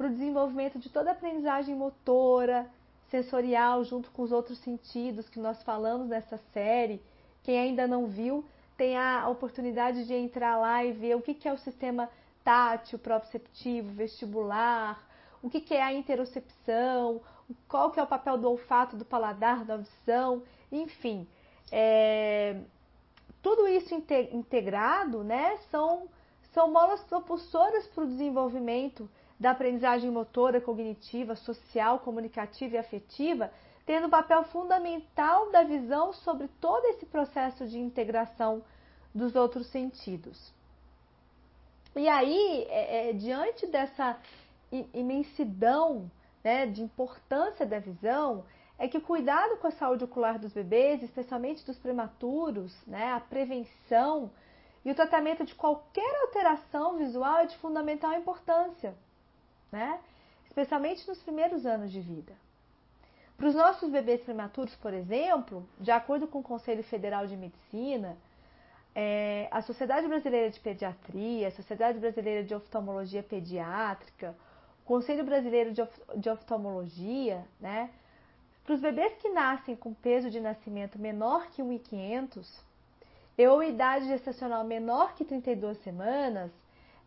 para 0.00 0.06
o 0.06 0.12
desenvolvimento 0.12 0.78
de 0.78 0.88
toda 0.88 1.10
a 1.10 1.12
aprendizagem 1.12 1.74
motora, 1.74 2.66
sensorial, 3.10 3.84
junto 3.84 4.10
com 4.12 4.22
os 4.22 4.32
outros 4.32 4.56
sentidos 4.60 5.28
que 5.28 5.38
nós 5.38 5.62
falamos 5.62 6.08
nessa 6.08 6.38
série. 6.54 7.02
Quem 7.42 7.58
ainda 7.58 7.86
não 7.86 8.06
viu, 8.06 8.42
tem 8.78 8.96
a 8.96 9.28
oportunidade 9.28 10.06
de 10.06 10.14
entrar 10.14 10.56
lá 10.56 10.82
e 10.82 10.90
ver 10.90 11.16
o 11.16 11.20
que 11.20 11.46
é 11.46 11.52
o 11.52 11.58
sistema 11.58 12.08
tátil, 12.42 12.98
proprioceptivo, 12.98 13.92
vestibular, 13.92 15.06
o 15.42 15.50
que 15.50 15.74
é 15.74 15.82
a 15.82 15.92
interocepção, 15.92 17.20
qual 17.68 17.90
que 17.90 18.00
é 18.00 18.02
o 18.02 18.06
papel 18.06 18.38
do 18.38 18.48
olfato, 18.48 18.96
do 18.96 19.04
paladar, 19.04 19.66
da 19.66 19.74
audição, 19.74 20.42
enfim. 20.72 21.28
É, 21.70 22.58
tudo 23.42 23.68
isso 23.68 23.94
integrado 24.32 25.22
né, 25.22 25.58
são, 25.70 26.08
são 26.54 26.70
molas 26.70 27.02
propulsoras 27.02 27.86
para 27.88 28.04
o 28.04 28.06
desenvolvimento 28.06 29.06
da 29.40 29.52
aprendizagem 29.52 30.10
motora, 30.10 30.60
cognitiva, 30.60 31.34
social, 31.34 32.00
comunicativa 32.00 32.74
e 32.74 32.78
afetiva, 32.78 33.50
tendo 33.86 34.06
um 34.06 34.10
papel 34.10 34.44
fundamental 34.44 35.50
da 35.50 35.62
visão 35.62 36.12
sobre 36.12 36.46
todo 36.60 36.84
esse 36.84 37.06
processo 37.06 37.66
de 37.66 37.78
integração 37.78 38.62
dos 39.14 39.34
outros 39.34 39.66
sentidos. 39.68 40.52
E 41.96 42.06
aí, 42.06 42.66
é, 42.68 43.08
é, 43.08 43.12
diante 43.14 43.66
dessa 43.66 44.18
imensidão 44.92 46.10
né, 46.44 46.66
de 46.66 46.82
importância 46.82 47.64
da 47.64 47.78
visão, 47.78 48.44
é 48.78 48.86
que 48.86 48.98
o 48.98 49.00
cuidado 49.00 49.56
com 49.56 49.66
a 49.66 49.72
saúde 49.72 50.04
ocular 50.04 50.38
dos 50.38 50.52
bebês, 50.52 51.02
especialmente 51.02 51.64
dos 51.64 51.78
prematuros, 51.78 52.76
né, 52.86 53.12
a 53.12 53.20
prevenção 53.20 54.30
e 54.84 54.90
o 54.90 54.94
tratamento 54.94 55.44
de 55.44 55.54
qualquer 55.54 56.20
alteração 56.22 56.98
visual 56.98 57.38
é 57.38 57.46
de 57.46 57.56
fundamental 57.56 58.12
importância 58.12 58.94
né? 59.70 60.00
especialmente 60.50 61.06
nos 61.06 61.22
primeiros 61.22 61.64
anos 61.64 61.90
de 61.92 62.00
vida. 62.00 62.32
Para 63.36 63.48
os 63.48 63.54
nossos 63.54 63.88
bebês 63.88 64.20
prematuros, 64.20 64.74
por 64.76 64.92
exemplo, 64.92 65.66
de 65.78 65.90
acordo 65.90 66.26
com 66.26 66.40
o 66.40 66.42
Conselho 66.42 66.82
Federal 66.82 67.26
de 67.26 67.36
Medicina, 67.36 68.16
é, 68.94 69.48
a 69.50 69.62
Sociedade 69.62 70.06
Brasileira 70.08 70.50
de 70.50 70.60
Pediatria, 70.60 71.48
a 71.48 71.52
Sociedade 71.52 71.98
Brasileira 71.98 72.44
de 72.44 72.54
Oftalmologia 72.54 73.22
Pediátrica, 73.22 74.36
o 74.82 74.84
Conselho 74.84 75.24
Brasileiro 75.24 75.72
de, 75.72 75.80
of, 75.80 75.92
de 76.16 76.28
Oftalmologia, 76.28 77.44
né? 77.60 77.90
Para 78.64 78.74
os 78.74 78.80
bebês 78.80 79.14
que 79.14 79.28
nascem 79.30 79.74
com 79.74 79.94
peso 79.94 80.28
de 80.28 80.40
nascimento 80.40 80.98
menor 80.98 81.46
que 81.50 81.62
1,500 81.62 82.70
ou 83.38 83.62
idade 83.62 84.06
gestacional 84.06 84.64
menor 84.64 85.14
que 85.14 85.24
32 85.24 85.78
semanas, 85.82 86.50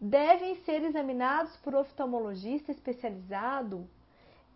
devem 0.03 0.55
ser 0.65 0.83
examinados 0.83 1.55
por 1.57 1.74
oftalmologista 1.74 2.74
especializado 2.74 3.88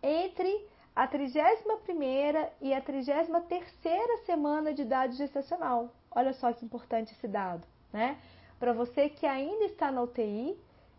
entre 0.02 0.68
a 0.94 1.08
31ª 1.08 2.50
e 2.60 2.74
a 2.74 2.82
33ª 2.82 4.26
semana 4.26 4.74
de 4.74 4.82
idade 4.82 5.16
gestacional. 5.16 5.90
Olha 6.10 6.34
só 6.34 6.52
que 6.52 6.66
importante 6.66 7.14
esse 7.14 7.26
dado, 7.26 7.66
né? 7.90 8.18
Para 8.60 8.74
você 8.74 9.08
que 9.08 9.24
ainda 9.24 9.64
está 9.64 9.90
na 9.90 10.02
UTI, 10.02 10.54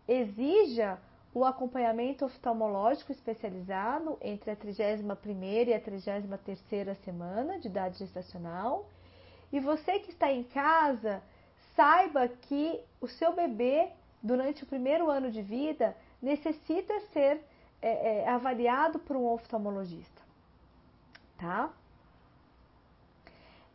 exija 0.08 0.98
o 1.32 1.44
acompanhamento 1.44 2.24
oftalmológico 2.24 3.12
especializado 3.12 4.18
entre 4.20 4.50
a 4.50 4.56
31ª 4.56 5.68
e 5.68 5.74
a 5.74 5.80
33ª 5.80 6.96
semana 7.04 7.60
de 7.60 7.68
idade 7.68 7.98
gestacional. 7.98 8.88
E 9.52 9.60
você 9.60 10.00
que 10.00 10.10
está 10.10 10.32
em 10.32 10.42
casa, 10.42 11.22
saiba 11.76 12.26
que 12.26 12.80
o 13.00 13.06
seu 13.06 13.32
bebê 13.32 13.92
durante 14.22 14.64
o 14.64 14.66
primeiro 14.66 15.10
ano 15.10 15.30
de 15.30 15.42
vida, 15.42 15.96
necessita 16.20 16.98
ser 17.12 17.40
é, 17.80 18.22
é, 18.22 18.28
avaliado 18.28 18.98
por 18.98 19.16
um 19.16 19.26
oftalmologista, 19.26 20.22
tá? 21.38 21.70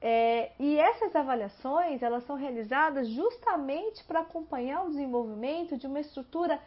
É, 0.02 0.52
e 0.60 0.78
essas 0.78 1.16
avaliações 1.16 2.04
elas 2.04 2.24
são 2.26 2.36
realizadas 2.36 3.08
justamente 3.08 4.04
para 4.04 4.20
acompanhar 4.20 4.84
o 4.84 4.90
desenvolvimento 4.90 5.78
de 5.78 5.88
uma 5.88 6.00
estrutura 6.00 6.62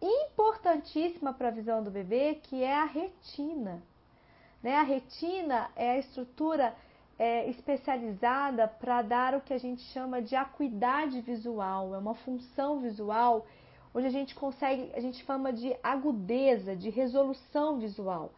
importantíssima 0.00 1.32
para 1.32 1.48
a 1.48 1.50
visão 1.50 1.82
do 1.82 1.90
bebê, 1.90 2.38
que 2.42 2.62
é 2.62 2.74
a 2.74 2.84
retina. 2.84 3.82
Né? 4.62 4.76
A 4.76 4.82
retina 4.82 5.70
é 5.74 5.90
a 5.90 5.98
estrutura 5.98 6.74
é, 7.18 7.48
especializada 7.48 8.66
para 8.66 9.02
dar 9.02 9.34
o 9.34 9.40
que 9.40 9.52
a 9.52 9.58
gente 9.58 9.82
chama 9.92 10.20
de 10.20 10.34
acuidade 10.34 11.20
visual, 11.20 11.94
é 11.94 11.98
uma 11.98 12.14
função 12.14 12.80
visual 12.80 13.46
onde 13.94 14.06
a 14.06 14.10
gente 14.10 14.34
consegue, 14.34 14.90
a 14.94 15.00
gente 15.00 15.24
chama 15.24 15.52
de 15.52 15.76
agudeza, 15.82 16.74
de 16.74 16.90
resolução 16.90 17.78
visual. 17.78 18.32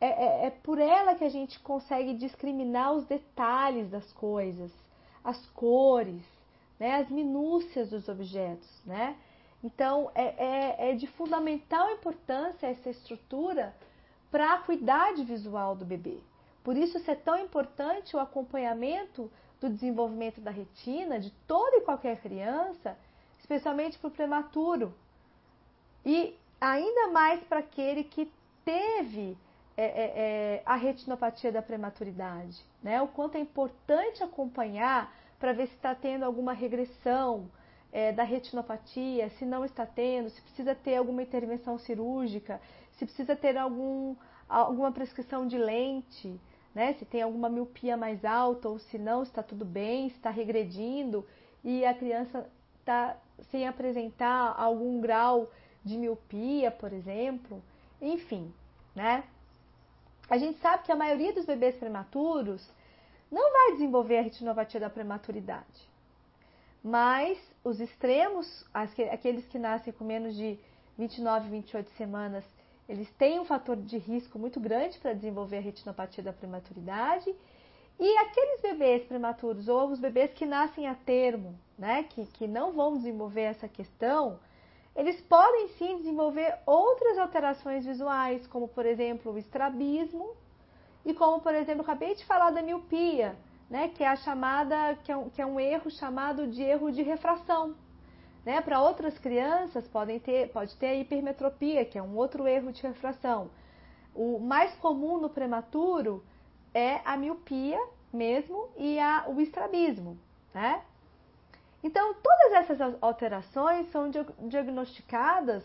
é, 0.00 0.06
é, 0.06 0.46
é 0.46 0.50
por 0.50 0.78
ela 0.78 1.14
que 1.14 1.24
a 1.24 1.28
gente 1.28 1.58
consegue 1.60 2.14
discriminar 2.14 2.92
os 2.92 3.04
detalhes 3.04 3.90
das 3.90 4.12
coisas, 4.12 4.70
as 5.24 5.44
cores, 5.46 6.22
né, 6.78 6.96
as 6.96 7.08
minúcias 7.08 7.90
dos 7.90 8.08
objetos, 8.08 8.68
né? 8.84 9.16
Então 9.62 10.10
é, 10.14 10.24
é, 10.24 10.90
é 10.90 10.94
de 10.94 11.06
fundamental 11.06 11.90
importância 11.90 12.66
essa 12.66 12.90
estrutura 12.90 13.74
para 14.30 14.50
a 14.50 14.54
acuidade 14.56 15.24
visual 15.24 15.74
do 15.74 15.84
bebê. 15.84 16.18
Por 16.64 16.76
isso 16.76 16.98
é 17.08 17.14
tão 17.14 17.38
importante 17.38 18.16
o 18.16 18.18
acompanhamento 18.18 19.30
do 19.60 19.68
desenvolvimento 19.68 20.40
da 20.40 20.50
retina 20.50 21.20
de 21.20 21.30
toda 21.46 21.76
e 21.76 21.82
qualquer 21.82 22.20
criança, 22.20 22.96
especialmente 23.38 23.98
para 23.98 24.08
o 24.08 24.10
prematuro. 24.10 24.94
E 26.04 26.34
ainda 26.60 27.08
mais 27.08 27.42
para 27.44 27.60
aquele 27.60 28.02
que 28.02 28.30
teve 28.64 29.36
é, 29.76 29.84
é, 29.84 30.12
é, 30.16 30.62
a 30.64 30.74
retinopatia 30.74 31.52
da 31.52 31.60
prematuridade. 31.60 32.58
Né? 32.82 33.00
O 33.02 33.08
quanto 33.08 33.36
é 33.36 33.40
importante 33.40 34.22
acompanhar 34.22 35.14
para 35.38 35.52
ver 35.52 35.66
se 35.66 35.74
está 35.74 35.94
tendo 35.94 36.24
alguma 36.24 36.54
regressão 36.54 37.50
é, 37.92 38.10
da 38.10 38.22
retinopatia, 38.22 39.28
se 39.30 39.44
não 39.44 39.64
está 39.64 39.84
tendo, 39.84 40.30
se 40.30 40.40
precisa 40.40 40.74
ter 40.74 40.96
alguma 40.96 41.22
intervenção 41.22 41.76
cirúrgica, 41.78 42.60
se 42.92 43.04
precisa 43.04 43.36
ter 43.36 43.56
algum, 43.56 44.16
alguma 44.48 44.90
prescrição 44.90 45.46
de 45.46 45.58
lente, 45.58 46.40
né? 46.74 46.94
se 46.94 47.04
tem 47.04 47.22
alguma 47.22 47.48
miopia 47.48 47.96
mais 47.96 48.24
alta 48.24 48.68
ou 48.68 48.78
se 48.78 48.98
não, 48.98 49.22
está 49.22 49.42
tudo 49.42 49.64
bem, 49.64 50.08
está 50.08 50.30
regredindo 50.30 51.24
e 51.62 51.84
a 51.84 51.94
criança 51.94 52.48
está 52.80 53.16
sem 53.50 53.66
apresentar 53.66 54.54
algum 54.56 55.00
grau 55.00 55.50
de 55.84 55.96
miopia, 55.96 56.70
por 56.70 56.92
exemplo. 56.92 57.62
Enfim, 58.00 58.52
né? 58.94 59.24
A 60.28 60.38
gente 60.38 60.58
sabe 60.60 60.84
que 60.84 60.92
a 60.92 60.96
maioria 60.96 61.32
dos 61.32 61.44
bebês 61.44 61.76
prematuros 61.76 62.66
não 63.30 63.52
vai 63.52 63.72
desenvolver 63.72 64.18
a 64.18 64.22
retinopatia 64.22 64.80
da 64.80 64.90
prematuridade. 64.90 65.88
Mas 66.82 67.38
os 67.62 67.80
extremos, 67.80 68.64
aqueles 68.72 69.46
que 69.46 69.58
nascem 69.58 69.92
com 69.92 70.04
menos 70.04 70.34
de 70.34 70.58
29, 70.98 71.48
28 71.48 71.90
semanas, 71.96 72.44
eles 72.88 73.10
têm 73.12 73.40
um 73.40 73.44
fator 73.44 73.76
de 73.76 73.96
risco 73.96 74.38
muito 74.38 74.60
grande 74.60 74.98
para 74.98 75.14
desenvolver 75.14 75.58
a 75.58 75.60
retinopatia 75.60 76.22
da 76.22 76.32
prematuridade. 76.32 77.34
E 77.98 78.18
aqueles 78.18 78.60
bebês 78.60 79.04
prematuros 79.04 79.68
ou 79.68 79.90
os 79.90 80.00
bebês 80.00 80.32
que 80.32 80.44
nascem 80.44 80.86
a 80.88 80.94
termo, 80.94 81.58
né, 81.78 82.02
que, 82.04 82.26
que 82.26 82.46
não 82.46 82.72
vão 82.72 82.96
desenvolver 82.96 83.42
essa 83.42 83.68
questão, 83.68 84.38
eles 84.96 85.20
podem 85.22 85.68
sim 85.78 85.98
desenvolver 85.98 86.56
outras 86.66 87.18
alterações 87.18 87.84
visuais, 87.86 88.46
como 88.48 88.68
por 88.68 88.84
exemplo 88.84 89.32
o 89.32 89.38
estrabismo 89.38 90.34
e 91.04 91.14
como 91.14 91.40
por 91.40 91.54
exemplo 91.54 91.82
acabei 91.82 92.14
de 92.14 92.24
falar 92.24 92.50
da 92.50 92.62
miopia, 92.62 93.36
né, 93.70 93.88
que 93.88 94.02
é 94.02 94.08
a 94.08 94.16
chamada 94.16 94.96
que 95.04 95.10
é 95.10 95.16
um, 95.16 95.30
que 95.30 95.40
é 95.40 95.46
um 95.46 95.58
erro 95.58 95.90
chamado 95.90 96.46
de 96.46 96.62
erro 96.62 96.90
de 96.90 97.02
refração. 97.02 97.74
Né? 98.44 98.60
Para 98.60 98.82
outras 98.82 99.18
crianças 99.18 99.88
podem 99.88 100.18
ter, 100.18 100.50
pode 100.50 100.76
ter 100.76 100.86
a 100.86 100.94
hipermetropia, 100.94 101.84
que 101.84 101.98
é 101.98 102.02
um 102.02 102.16
outro 102.16 102.46
erro 102.46 102.72
de 102.72 102.82
refração. 102.82 103.50
O 104.14 104.38
mais 104.38 104.74
comum 104.76 105.18
no 105.18 105.30
prematuro 105.30 106.24
é 106.72 107.00
a 107.04 107.16
miopia 107.16 107.80
mesmo 108.12 108.68
e 108.76 108.98
a, 108.98 109.24
o 109.28 109.40
estrabismo, 109.40 110.18
né? 110.52 110.82
Então, 111.82 112.14
todas 112.14 112.52
essas 112.52 112.96
alterações 113.02 113.90
são 113.90 114.10
diagnosticadas 114.48 115.62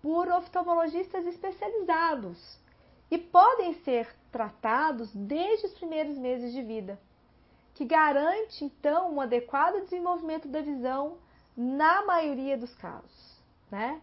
por 0.00 0.28
oftalmologistas 0.28 1.24
especializados 1.26 2.58
e 3.10 3.16
podem 3.18 3.74
ser 3.84 4.08
tratados 4.32 5.14
desde 5.14 5.66
os 5.66 5.74
primeiros 5.74 6.18
meses 6.18 6.52
de 6.52 6.62
vida, 6.62 6.98
que 7.74 7.84
garante 7.84 8.64
então 8.64 9.14
um 9.14 9.20
adequado 9.20 9.84
desenvolvimento 9.84 10.48
da 10.48 10.60
visão 10.60 11.18
na 11.56 12.04
maioria 12.04 12.56
dos 12.56 12.74
casos, 12.74 13.42
né? 13.70 14.00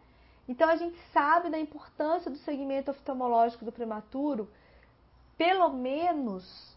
Então 0.47 0.67
a 0.67 0.75
gente 0.75 0.97
sabe 1.13 1.49
da 1.49 1.59
importância 1.59 2.31
do 2.31 2.37
segmento 2.37 2.91
oftalmológico 2.91 3.65
do 3.65 3.71
prematuro, 3.71 4.49
pelo 5.37 5.69
menos 5.69 6.75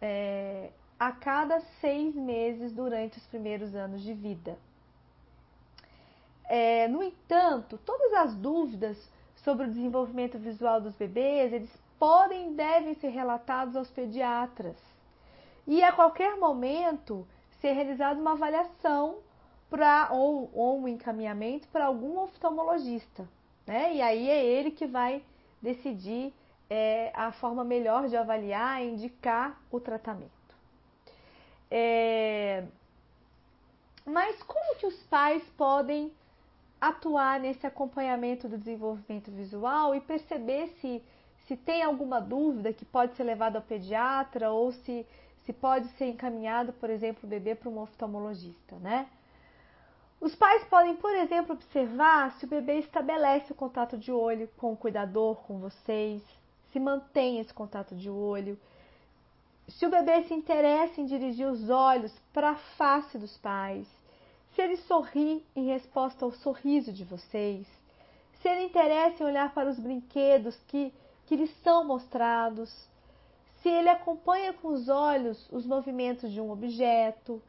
é, 0.00 0.70
a 0.98 1.10
cada 1.12 1.60
seis 1.80 2.14
meses 2.14 2.72
durante 2.72 3.18
os 3.18 3.26
primeiros 3.26 3.74
anos 3.74 4.02
de 4.02 4.12
vida. 4.12 4.58
É, 6.44 6.88
no 6.88 7.02
entanto, 7.02 7.78
todas 7.78 8.12
as 8.12 8.34
dúvidas 8.34 8.98
sobre 9.36 9.66
o 9.66 9.70
desenvolvimento 9.70 10.38
visual 10.38 10.80
dos 10.80 10.94
bebês, 10.96 11.52
eles 11.52 11.70
podem 11.98 12.50
e 12.50 12.54
devem 12.54 12.94
ser 12.94 13.08
relatados 13.08 13.76
aos 13.76 13.90
pediatras. 13.90 14.76
E 15.66 15.82
a 15.82 15.92
qualquer 15.92 16.36
momento 16.36 17.26
ser 17.60 17.72
realizada 17.72 18.20
uma 18.20 18.32
avaliação 18.32 19.18
pra, 19.70 20.08
ou, 20.10 20.50
ou 20.52 20.80
um 20.80 20.88
encaminhamento 20.88 21.68
para 21.68 21.86
algum 21.86 22.18
oftalmologista. 22.18 23.26
Né? 23.66 23.94
E 23.94 24.02
aí 24.02 24.28
é 24.28 24.44
ele 24.44 24.72
que 24.72 24.86
vai 24.86 25.22
decidir 25.62 26.34
é, 26.68 27.12
a 27.14 27.30
forma 27.30 27.64
melhor 27.64 28.08
de 28.08 28.16
avaliar 28.16 28.82
e 28.82 28.90
indicar 28.90 29.60
o 29.70 29.78
tratamento. 29.78 30.30
É... 31.70 32.64
Mas 34.04 34.42
como 34.42 34.76
que 34.76 34.86
os 34.86 35.00
pais 35.04 35.42
podem 35.56 36.12
atuar 36.80 37.38
nesse 37.38 37.66
acompanhamento 37.66 38.48
do 38.48 38.58
desenvolvimento 38.58 39.30
visual 39.30 39.94
e 39.94 40.00
perceber 40.00 40.68
se, 40.80 41.02
se 41.46 41.56
tem 41.56 41.82
alguma 41.82 42.20
dúvida 42.20 42.72
que 42.72 42.84
pode 42.84 43.14
ser 43.14 43.24
levada 43.24 43.58
ao 43.58 43.62
pediatra 43.62 44.50
ou 44.50 44.72
se, 44.72 45.06
se 45.44 45.52
pode 45.52 45.88
ser 45.90 46.06
encaminhado, 46.06 46.72
por 46.72 46.88
exemplo, 46.88 47.20
o 47.24 47.28
bebê 47.28 47.54
para 47.54 47.68
um 47.68 47.78
oftalmologista, 47.78 48.76
né? 48.76 49.06
Os 50.20 50.34
pais 50.34 50.62
podem, 50.64 50.96
por 50.96 51.14
exemplo, 51.14 51.54
observar 51.54 52.32
se 52.32 52.44
o 52.44 52.48
bebê 52.48 52.78
estabelece 52.78 53.52
o 53.52 53.54
contato 53.54 53.96
de 53.96 54.12
olho 54.12 54.48
com 54.58 54.72
o 54.72 54.76
cuidador, 54.76 55.36
com 55.46 55.58
vocês, 55.58 56.22
se 56.70 56.78
mantém 56.78 57.38
esse 57.38 57.54
contato 57.54 57.96
de 57.96 58.10
olho, 58.10 58.58
se 59.66 59.86
o 59.86 59.90
bebê 59.90 60.22
se 60.24 60.34
interessa 60.34 61.00
em 61.00 61.06
dirigir 61.06 61.46
os 61.46 61.70
olhos 61.70 62.12
para 62.34 62.50
a 62.50 62.56
face 62.56 63.16
dos 63.16 63.36
pais, 63.38 63.86
se 64.54 64.60
ele 64.60 64.76
sorri 64.76 65.42
em 65.56 65.66
resposta 65.66 66.24
ao 66.24 66.32
sorriso 66.32 66.92
de 66.92 67.04
vocês, 67.04 67.66
se 68.42 68.48
ele 68.48 68.64
interessa 68.64 69.22
em 69.22 69.26
olhar 69.26 69.54
para 69.54 69.70
os 69.70 69.78
brinquedos 69.78 70.56
que, 70.68 70.92
que 71.26 71.36
lhes 71.36 71.50
são 71.62 71.84
mostrados, 71.84 72.70
se 73.62 73.68
ele 73.68 73.88
acompanha 73.88 74.52
com 74.52 74.68
os 74.68 74.88
olhos 74.88 75.48
os 75.50 75.64
movimentos 75.64 76.30
de 76.30 76.40
um 76.40 76.50
objeto, 76.50 77.40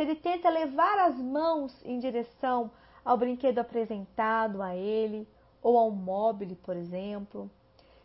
se 0.00 0.04
ele 0.04 0.14
tenta 0.14 0.48
levar 0.48 0.98
as 1.00 1.14
mãos 1.14 1.78
em 1.84 1.98
direção 1.98 2.70
ao 3.04 3.18
brinquedo 3.18 3.58
apresentado 3.58 4.62
a 4.62 4.74
ele 4.74 5.28
ou 5.62 5.76
ao 5.76 5.90
móvel, 5.90 6.56
por 6.62 6.74
exemplo, 6.74 7.50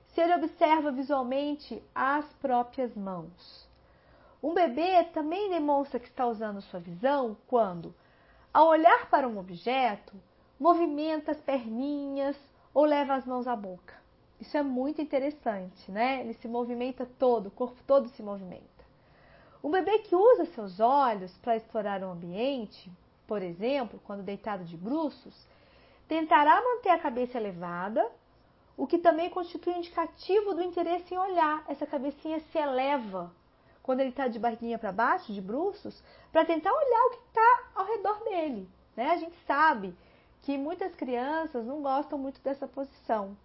se 0.08 0.19
ele 0.19 0.36
observa 0.36 0.91
visualmente 0.91 1.81
as 1.95 2.25
próprias 2.41 2.93
mãos. 2.97 3.65
Um 4.43 4.53
bebê 4.53 5.05
também 5.05 5.49
demonstra 5.49 5.97
que 5.97 6.10
está 6.10 6.27
usando 6.27 6.60
sua 6.60 6.81
visão 6.81 7.38
quando, 7.47 7.95
ao 8.53 8.67
olhar 8.67 9.10
para 9.10 9.25
um 9.25 9.39
objeto, 9.39 10.13
movimenta 10.60 11.31
as 11.31 11.39
perninhas 11.39 12.36
ou 12.73 12.84
leva 12.84 13.13
as 13.13 13.25
mãos 13.25 13.47
à 13.47 13.55
boca. 13.55 13.93
Isso 14.38 14.58
é 14.58 14.62
muito 14.62 15.01
interessante, 15.01 15.89
né? 15.89 16.19
Ele 16.19 16.34
se 16.34 16.47
movimenta 16.49 17.08
todo, 17.17 17.47
o 17.47 17.51
corpo 17.51 17.81
todo 17.88 18.10
se 18.10 18.21
movimenta. 18.21 18.74
Um 19.65 19.71
bebê 19.71 19.97
que 19.97 20.15
usa 20.15 20.45
seus 20.45 20.80
olhos 20.80 21.36
para 21.39 21.56
explorar 21.56 22.04
o 22.04 22.12
ambiente, 22.12 22.88
por 23.25 23.41
exemplo, 23.41 23.99
quando 24.06 24.21
deitado 24.21 24.63
de 24.63 24.78
bruços, 24.78 25.34
tentará 26.08 26.62
manter 26.62 26.89
a 26.89 26.99
cabeça 26.99 27.39
elevada, 27.39 28.08
o 28.78 28.86
que 28.86 28.99
também 28.99 29.28
constitui 29.28 29.73
um 29.73 29.80
indicativo 29.80 30.54
do 30.54 30.62
interesse 30.62 31.15
em 31.15 31.17
olhar. 31.17 31.65
Essa 31.67 31.88
cabecinha 31.88 32.39
se 32.41 32.60
eleva 32.60 33.34
quando 33.82 34.01
ele 34.01 34.12
está 34.12 34.28
de 34.28 34.38
barriguinha 34.38 34.78
para 34.78 34.91
baixo, 34.91 35.34
de 35.34 35.41
bruços, 35.41 35.99
para 36.32 36.45
tentar 36.45 36.71
olhar 36.71 37.06
o 37.08 37.10
que 37.10 37.28
está 37.30 37.63
ao 37.73 37.86
redor 37.88 38.23
dele. 38.23 38.69
Né? 38.95 39.10
A 39.10 39.17
gente 39.17 39.36
sabe 39.47 39.95
que 40.43 40.60
muitas 40.60 40.93
crianças 40.93 41.65
não 41.65 41.82
gostam 41.82 42.19
muito 42.19 42.39
dessa 42.41 42.67
posição, 42.67 43.36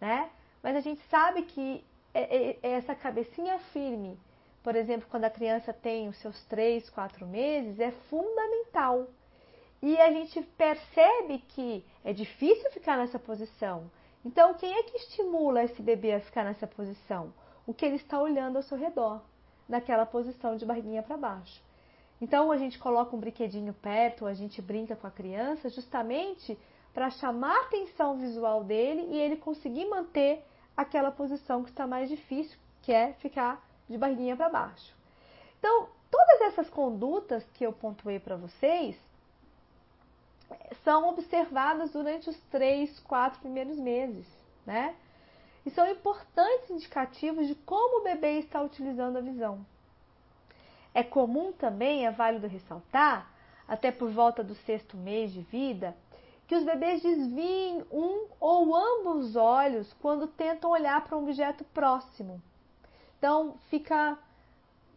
né? 0.00 0.30
Mas 0.62 0.76
a 0.76 0.80
gente 0.80 1.02
sabe 1.10 1.42
que 1.42 1.84
é, 2.14 2.50
é, 2.50 2.58
é 2.62 2.70
essa 2.74 2.94
cabecinha 2.94 3.58
firme, 3.72 4.16
por 4.68 4.76
exemplo, 4.76 5.08
quando 5.10 5.24
a 5.24 5.30
criança 5.30 5.72
tem 5.72 6.10
os 6.10 6.18
seus 6.18 6.44
3, 6.44 6.90
4 6.90 7.26
meses, 7.26 7.80
é 7.80 7.90
fundamental. 8.10 9.08
E 9.80 9.96
a 9.96 10.12
gente 10.12 10.42
percebe 10.58 11.38
que 11.38 11.82
é 12.04 12.12
difícil 12.12 12.70
ficar 12.72 12.98
nessa 12.98 13.18
posição. 13.18 13.90
Então, 14.22 14.52
quem 14.52 14.70
é 14.70 14.82
que 14.82 14.98
estimula 14.98 15.64
esse 15.64 15.80
bebê 15.80 16.12
a 16.12 16.20
ficar 16.20 16.44
nessa 16.44 16.66
posição? 16.66 17.32
O 17.66 17.72
que 17.72 17.86
ele 17.86 17.96
está 17.96 18.20
olhando 18.20 18.56
ao 18.56 18.62
seu 18.62 18.76
redor 18.76 19.22
naquela 19.66 20.04
posição 20.04 20.54
de 20.54 20.66
barriguinha 20.66 21.02
para 21.02 21.16
baixo. 21.16 21.62
Então 22.20 22.52
a 22.52 22.58
gente 22.58 22.78
coloca 22.78 23.16
um 23.16 23.20
brinquedinho 23.20 23.72
perto, 23.72 24.26
a 24.26 24.34
gente 24.34 24.60
brinca 24.60 24.94
com 24.94 25.06
a 25.06 25.10
criança 25.10 25.70
justamente 25.70 26.58
para 26.92 27.08
chamar 27.08 27.56
a 27.56 27.62
atenção 27.62 28.18
visual 28.18 28.62
dele 28.62 29.08
e 29.12 29.18
ele 29.18 29.36
conseguir 29.36 29.86
manter 29.86 30.44
aquela 30.76 31.10
posição 31.10 31.64
que 31.64 31.70
está 31.70 31.86
mais 31.86 32.10
difícil, 32.10 32.58
que 32.82 32.92
é 32.92 33.14
ficar 33.14 33.66
de 33.88 33.96
barriguinha 33.96 34.36
para 34.36 34.48
baixo. 34.48 34.94
Então, 35.58 35.88
todas 36.10 36.40
essas 36.42 36.68
condutas 36.68 37.44
que 37.54 37.64
eu 37.64 37.72
pontuei 37.72 38.18
para 38.18 38.36
vocês 38.36 38.96
são 40.84 41.08
observadas 41.08 41.90
durante 41.92 42.30
os 42.30 42.38
três, 42.50 42.98
quatro 43.00 43.40
primeiros 43.40 43.78
meses, 43.78 44.26
né? 44.64 44.94
E 45.66 45.70
são 45.70 45.90
importantes 45.90 46.70
indicativos 46.70 47.46
de 47.46 47.54
como 47.54 48.00
o 48.00 48.04
bebê 48.04 48.38
está 48.38 48.62
utilizando 48.62 49.18
a 49.18 49.20
visão. 49.20 49.64
É 50.94 51.02
comum 51.02 51.52
também, 51.52 52.06
é 52.06 52.10
válido 52.10 52.46
ressaltar, 52.46 53.30
até 53.66 53.92
por 53.92 54.10
volta 54.10 54.42
do 54.42 54.54
sexto 54.54 54.96
mês 54.96 55.32
de 55.32 55.42
vida, 55.42 55.94
que 56.46 56.54
os 56.54 56.64
bebês 56.64 57.02
desviem 57.02 57.84
um 57.92 58.26
ou 58.40 58.74
ambos 58.74 59.26
os 59.26 59.36
olhos 59.36 59.92
quando 60.00 60.26
tentam 60.26 60.70
olhar 60.70 61.04
para 61.04 61.16
um 61.16 61.22
objeto 61.22 61.62
próximo. 61.74 62.40
Então, 63.18 63.56
fica 63.68 64.16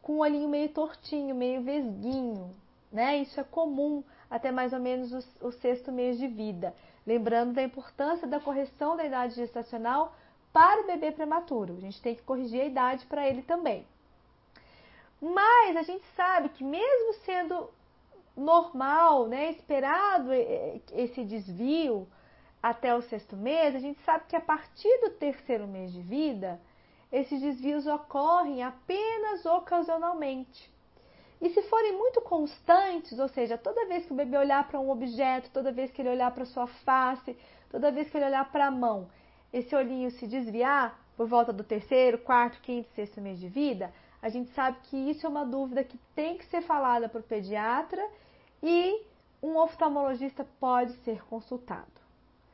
com 0.02 0.14
o 0.14 0.20
olhinho 0.20 0.48
meio 0.48 0.70
tortinho, 0.70 1.36
meio 1.36 1.62
vesguinho, 1.62 2.52
né? 2.92 3.18
Isso 3.18 3.40
é 3.40 3.44
comum 3.44 4.04
até 4.30 4.52
mais 4.52 4.74
ou 4.74 4.80
menos 4.80 5.12
o, 5.12 5.48
o 5.48 5.52
sexto 5.52 5.92
mês 5.92 6.18
de 6.18 6.28
vida. 6.28 6.74
Lembrando 7.06 7.54
da 7.54 7.64
importância 7.64 8.28
da 8.28 8.40
correção 8.40 8.96
da 8.96 9.04
idade 9.06 9.36
gestacional 9.36 10.16
para 10.54 10.82
o 10.82 10.88
bebê 10.88 11.12
prematuro. 11.12 11.76
A 11.78 11.80
gente 11.80 12.02
tem 12.02 12.16
que 12.16 12.22
corrigir 12.22 12.62
a 12.62 12.66
idade 12.66 13.06
para 13.06 13.28
ele 13.28 13.42
também. 13.42 13.86
Mas 15.22 15.78
a 15.78 15.84
gente 15.84 16.06
sabe 16.16 16.50
que 16.50 16.64
mesmo 16.64 17.14
sendo 17.26 17.70
normal, 18.36 19.28
né, 19.28 19.52
esperado 19.52 20.32
esse 20.94 21.24
desvio 21.24 22.08
até 22.62 22.96
o 22.96 23.02
sexto 23.02 23.36
mês, 23.36 23.76
a 23.76 23.80
gente 23.80 24.00
sabe 24.02 24.26
que 24.28 24.36
a 24.36 24.42
partir 24.42 24.96
do 25.02 25.12
terceiro 25.12 25.68
mês 25.68 25.92
de 25.92 26.02
vida, 26.02 26.60
esses 27.12 27.42
desvios 27.42 27.86
ocorrem 27.86 28.64
apenas 28.64 29.46
ocasionalmente. 29.46 30.72
E 31.42 31.50
se 31.50 31.62
forem 31.64 31.98
muito 31.98 32.22
constantes, 32.22 33.18
ou 33.18 33.28
seja, 33.28 33.58
toda 33.58 33.88
vez 33.88 34.06
que 34.06 34.14
o 34.14 34.16
bebê 34.16 34.38
olhar 34.38 34.68
para 34.68 34.80
um 34.80 34.92
objeto, 34.92 35.50
toda 35.52 35.72
vez 35.72 35.92
que 35.92 36.02
ele 36.02 36.10
olhar 36.10 36.32
para 36.32 36.46
sua 36.46 36.68
face, 36.68 37.36
toda 37.70 37.92
vez 37.92 38.10
que 38.10 38.18
ele 38.18 38.26
olhar 38.26 38.52
para 38.52 38.68
a 38.68 38.72
mão, 38.72 39.10
esse 39.52 39.76
olhinho 39.76 40.12
se 40.12 40.28
desviar 40.28 41.00
por 41.18 41.28
volta 41.28 41.52
do 41.52 41.64
terceiro, 41.64 42.20
quarto, 42.20 42.62
quinto, 42.62 42.90
sexto 42.96 43.20
mês 43.20 43.40
de 43.40 43.48
vida, 43.48 43.92
a 44.22 44.30
gente 44.30 44.52
sabe 44.52 44.78
que 44.84 44.96
isso 44.96 45.26
é 45.26 45.30
uma 45.30 45.46
dúvida 45.46 45.84
que 45.84 45.98
tem 46.16 46.38
que 46.38 46.46
ser 46.46 46.62
falada 46.62 47.10
por 47.10 47.24
pediatra 47.24 48.08
e 48.62 49.02
um 49.42 49.58
oftalmologista 49.58 50.46
pode 50.60 50.94
ser 50.98 51.24
consultado. 51.26 51.92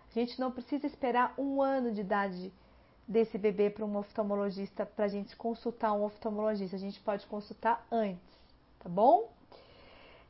A 0.10 0.14
gente 0.20 0.40
não 0.40 0.50
precisa 0.50 0.88
esperar 0.88 1.34
um 1.38 1.62
ano 1.62 1.92
de 1.92 2.02
idade 2.02 2.54
desse 3.08 3.38
bebê 3.38 3.70
para 3.70 3.86
um 3.86 3.98
oftalmologista, 3.98 4.86
para 4.86 5.06
a 5.06 5.08
gente 5.08 5.36
consultar 5.36 5.94
um 5.94 6.04
oftalmologista. 6.04 6.76
A 6.76 6.80
gente 6.80 7.00
pode 7.00 7.26
consultar 7.28 7.86
antes, 7.92 8.22
tá 8.80 8.90
bom? 8.90 9.32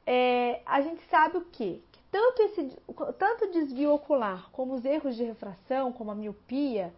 É, 0.05 0.61
a 0.65 0.81
gente 0.81 1.01
sabe 1.09 1.37
o 1.37 1.45
quê? 1.45 1.81
Que 1.91 1.99
tanto, 2.11 2.41
esse, 2.43 2.77
tanto 3.17 3.45
o 3.45 3.51
desvio 3.51 3.93
ocular 3.93 4.49
como 4.51 4.75
os 4.75 4.85
erros 4.85 5.15
de 5.15 5.23
refração, 5.23 5.91
como 5.91 6.11
a 6.11 6.15
miopia, 6.15 6.93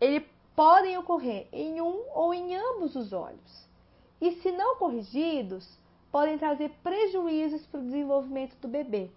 ele 0.00 0.26
podem 0.54 0.96
ocorrer 0.96 1.48
em 1.52 1.80
um 1.80 2.04
ou 2.14 2.32
em 2.32 2.54
ambos 2.54 2.94
os 2.94 3.12
olhos. 3.12 3.68
E 4.20 4.32
se 4.36 4.52
não 4.52 4.76
corrigidos, 4.76 5.78
podem 6.12 6.38
trazer 6.38 6.70
prejuízos 6.82 7.66
para 7.66 7.80
o 7.80 7.82
desenvolvimento 7.82 8.56
do 8.56 8.68
bebê. 8.68 9.10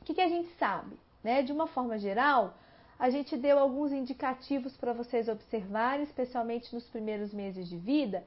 O 0.00 0.04
que, 0.04 0.14
que 0.14 0.20
a 0.20 0.28
gente 0.28 0.50
sabe? 0.58 0.98
Né? 1.22 1.42
De 1.42 1.52
uma 1.52 1.66
forma 1.66 1.98
geral, 1.98 2.54
a 2.98 3.10
gente 3.10 3.36
deu 3.36 3.58
alguns 3.58 3.92
indicativos 3.92 4.76
para 4.76 4.92
vocês 4.92 5.28
observarem, 5.28 6.04
especialmente 6.04 6.74
nos 6.74 6.84
primeiros 6.84 7.32
meses 7.32 7.68
de 7.68 7.76
vida. 7.76 8.24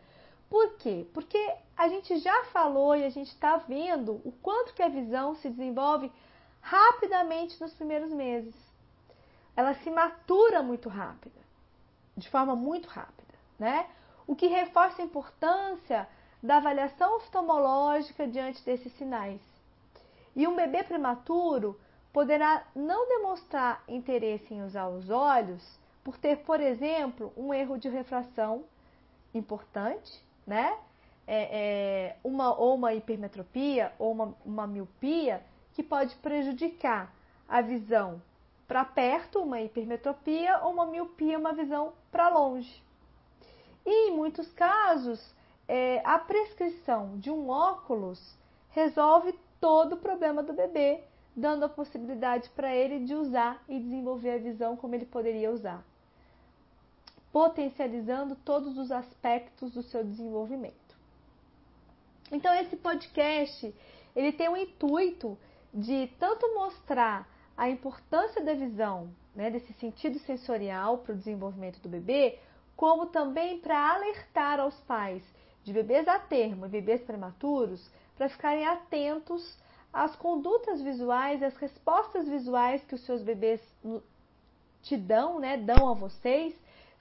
Por 0.49 0.75
quê? 0.77 1.05
Porque 1.13 1.53
a 1.75 1.87
gente 1.87 2.17
já 2.19 2.45
falou 2.45 2.95
e 2.95 3.03
a 3.03 3.09
gente 3.09 3.27
está 3.27 3.57
vendo 3.57 4.21
o 4.23 4.31
quanto 4.41 4.73
que 4.73 4.83
a 4.83 4.89
visão 4.89 5.35
se 5.35 5.49
desenvolve 5.49 6.11
rapidamente 6.61 7.59
nos 7.61 7.73
primeiros 7.73 8.11
meses. 8.11 8.55
Ela 9.55 9.73
se 9.75 9.89
matura 9.89 10.61
muito 10.61 10.89
rápida, 10.89 11.39
de 12.15 12.29
forma 12.29 12.55
muito 12.55 12.87
rápida, 12.87 13.33
né? 13.57 13.87
O 14.25 14.35
que 14.35 14.47
reforça 14.47 15.01
a 15.01 15.05
importância 15.05 16.07
da 16.43 16.57
avaliação 16.57 17.17
oftalmológica 17.17 18.27
diante 18.27 18.63
desses 18.63 18.91
sinais. 18.93 19.41
E 20.35 20.45
um 20.45 20.55
bebê 20.55 20.83
prematuro 20.83 21.79
poderá 22.17 22.65
não 22.75 23.07
demonstrar 23.07 23.83
interesse 23.87 24.51
em 24.51 24.63
usar 24.63 24.87
os 24.87 25.07
olhos 25.11 25.61
por 26.03 26.17
ter, 26.17 26.37
por 26.37 26.59
exemplo, 26.59 27.31
um 27.37 27.53
erro 27.53 27.77
de 27.77 27.89
refração 27.89 28.63
importante, 29.35 30.19
né? 30.43 30.75
É, 31.27 31.43
é, 31.51 32.15
uma, 32.23 32.57
ou 32.57 32.73
uma 32.73 32.91
hipermetropia 32.95 33.93
ou 33.99 34.13
uma, 34.13 34.35
uma 34.43 34.65
miopia 34.65 35.43
que 35.73 35.83
pode 35.83 36.15
prejudicar 36.15 37.13
a 37.47 37.61
visão 37.61 38.19
para 38.67 38.83
perto, 38.83 39.39
uma 39.39 39.61
hipermetropia, 39.61 40.57
ou 40.63 40.73
uma 40.73 40.87
miopia, 40.87 41.37
uma 41.37 41.53
visão 41.53 41.93
para 42.11 42.29
longe. 42.29 42.83
E 43.85 44.09
em 44.09 44.15
muitos 44.15 44.51
casos, 44.53 45.35
é, 45.67 46.01
a 46.03 46.17
prescrição 46.17 47.19
de 47.19 47.29
um 47.29 47.47
óculos 47.47 48.35
resolve 48.71 49.37
todo 49.61 49.93
o 49.93 49.97
problema 49.97 50.41
do 50.41 50.51
bebê, 50.51 51.03
dando 51.37 51.65
a 51.65 51.69
possibilidade 51.69 52.49
para 52.49 52.75
ele 52.75 53.05
de 53.05 53.13
usar 53.13 53.63
e 53.69 53.79
desenvolver 53.79 54.31
a 54.31 54.37
visão 54.39 54.75
como 54.75 54.95
ele 54.95 55.05
poderia 55.05 55.51
usar, 55.51 55.85
potencializando 57.31 58.35
todos 58.35 58.75
os 58.75 58.91
aspectos 58.91 59.75
do 59.75 59.83
seu 59.83 60.03
desenvolvimento. 60.03 60.97
Então 62.31 62.51
esse 62.55 62.75
podcast 62.75 63.71
ele 64.15 64.31
tem 64.31 64.49
o 64.49 64.57
intuito 64.57 65.37
de 65.71 66.07
tanto 66.19 66.55
mostrar 66.55 67.29
a 67.55 67.69
importância 67.69 68.43
da 68.43 68.55
visão, 68.55 69.09
né, 69.35 69.51
desse 69.51 69.73
sentido 69.73 70.17
sensorial 70.19 70.97
para 70.97 71.13
o 71.13 71.17
desenvolvimento 71.17 71.79
do 71.79 71.87
bebê, 71.87 72.39
como 72.75 73.05
também 73.05 73.59
para 73.59 73.93
alertar 73.93 74.59
aos 74.59 74.79
pais 74.81 75.23
de 75.63 75.71
bebês 75.71 76.07
a 76.07 76.17
termo 76.17 76.65
e 76.65 76.69
bebês 76.69 77.01
prematuros 77.01 77.91
para 78.15 78.27
ficarem 78.27 78.65
atentos 78.65 79.57
às 79.97 80.15
condutas 80.15 80.79
visuais, 80.79 81.41
às 81.41 81.57
respostas 81.57 82.27
visuais 82.27 82.83
que 82.83 82.93
os 82.93 83.01
seus 83.01 83.23
bebês 83.23 83.59
te 84.83 84.95
dão, 84.95 85.39
né, 85.39 85.57
dão 85.57 85.89
a 85.89 85.93
vocês, 85.95 86.53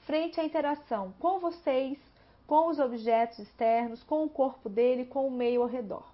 frente 0.06 0.40
à 0.40 0.44
interação 0.44 1.12
com 1.20 1.38
vocês, 1.38 1.98
com 2.46 2.68
os 2.68 2.78
objetos 2.78 3.38
externos, 3.38 4.02
com 4.02 4.24
o 4.24 4.30
corpo 4.30 4.70
dele, 4.70 5.04
com 5.04 5.26
o 5.26 5.30
meio 5.30 5.60
ao 5.60 5.68
redor. 5.68 6.04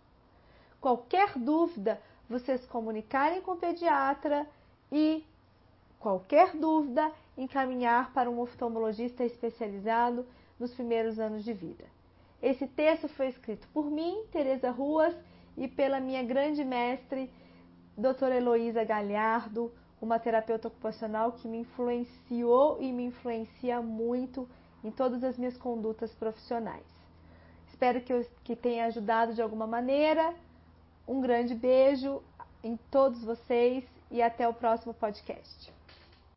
Qualquer 0.80 1.38
dúvida, 1.38 2.02
vocês 2.28 2.66
comunicarem 2.66 3.40
com 3.42 3.52
o 3.52 3.56
pediatra 3.56 4.44
e 4.90 5.24
qualquer 6.00 6.56
dúvida, 6.56 7.12
encaminhar 7.38 8.12
para 8.12 8.28
um 8.28 8.40
oftalmologista 8.40 9.24
especializado 9.24 10.26
nos 10.58 10.74
primeiros 10.74 11.20
anos 11.20 11.44
de 11.44 11.52
vida. 11.52 11.84
Esse 12.42 12.66
texto 12.66 13.08
foi 13.10 13.28
escrito 13.28 13.68
por 13.72 13.88
mim, 13.88 14.24
Tereza 14.32 14.72
Ruas, 14.72 15.14
e 15.56 15.68
pela 15.68 16.00
minha 16.00 16.22
grande 16.22 16.64
mestre, 16.64 17.30
doutora 17.96 18.36
Heloísa 18.36 18.84
Galhardo, 18.84 19.72
uma 20.00 20.18
terapeuta 20.18 20.68
ocupacional 20.68 21.32
que 21.32 21.46
me 21.46 21.58
influenciou 21.58 22.78
e 22.80 22.90
me 22.92 23.04
influencia 23.04 23.80
muito 23.80 24.48
em 24.82 24.90
todas 24.90 25.22
as 25.22 25.38
minhas 25.38 25.56
condutas 25.56 26.12
profissionais. 26.14 26.84
Espero 27.68 28.00
que, 28.00 28.12
eu, 28.12 28.26
que 28.42 28.56
tenha 28.56 28.86
ajudado 28.86 29.34
de 29.34 29.42
alguma 29.42 29.66
maneira. 29.66 30.34
Um 31.06 31.20
grande 31.20 31.54
beijo 31.54 32.22
em 32.62 32.76
todos 32.90 33.22
vocês 33.22 33.84
e 34.10 34.20
até 34.20 34.48
o 34.48 34.54
próximo 34.54 34.94
podcast. 34.94 35.72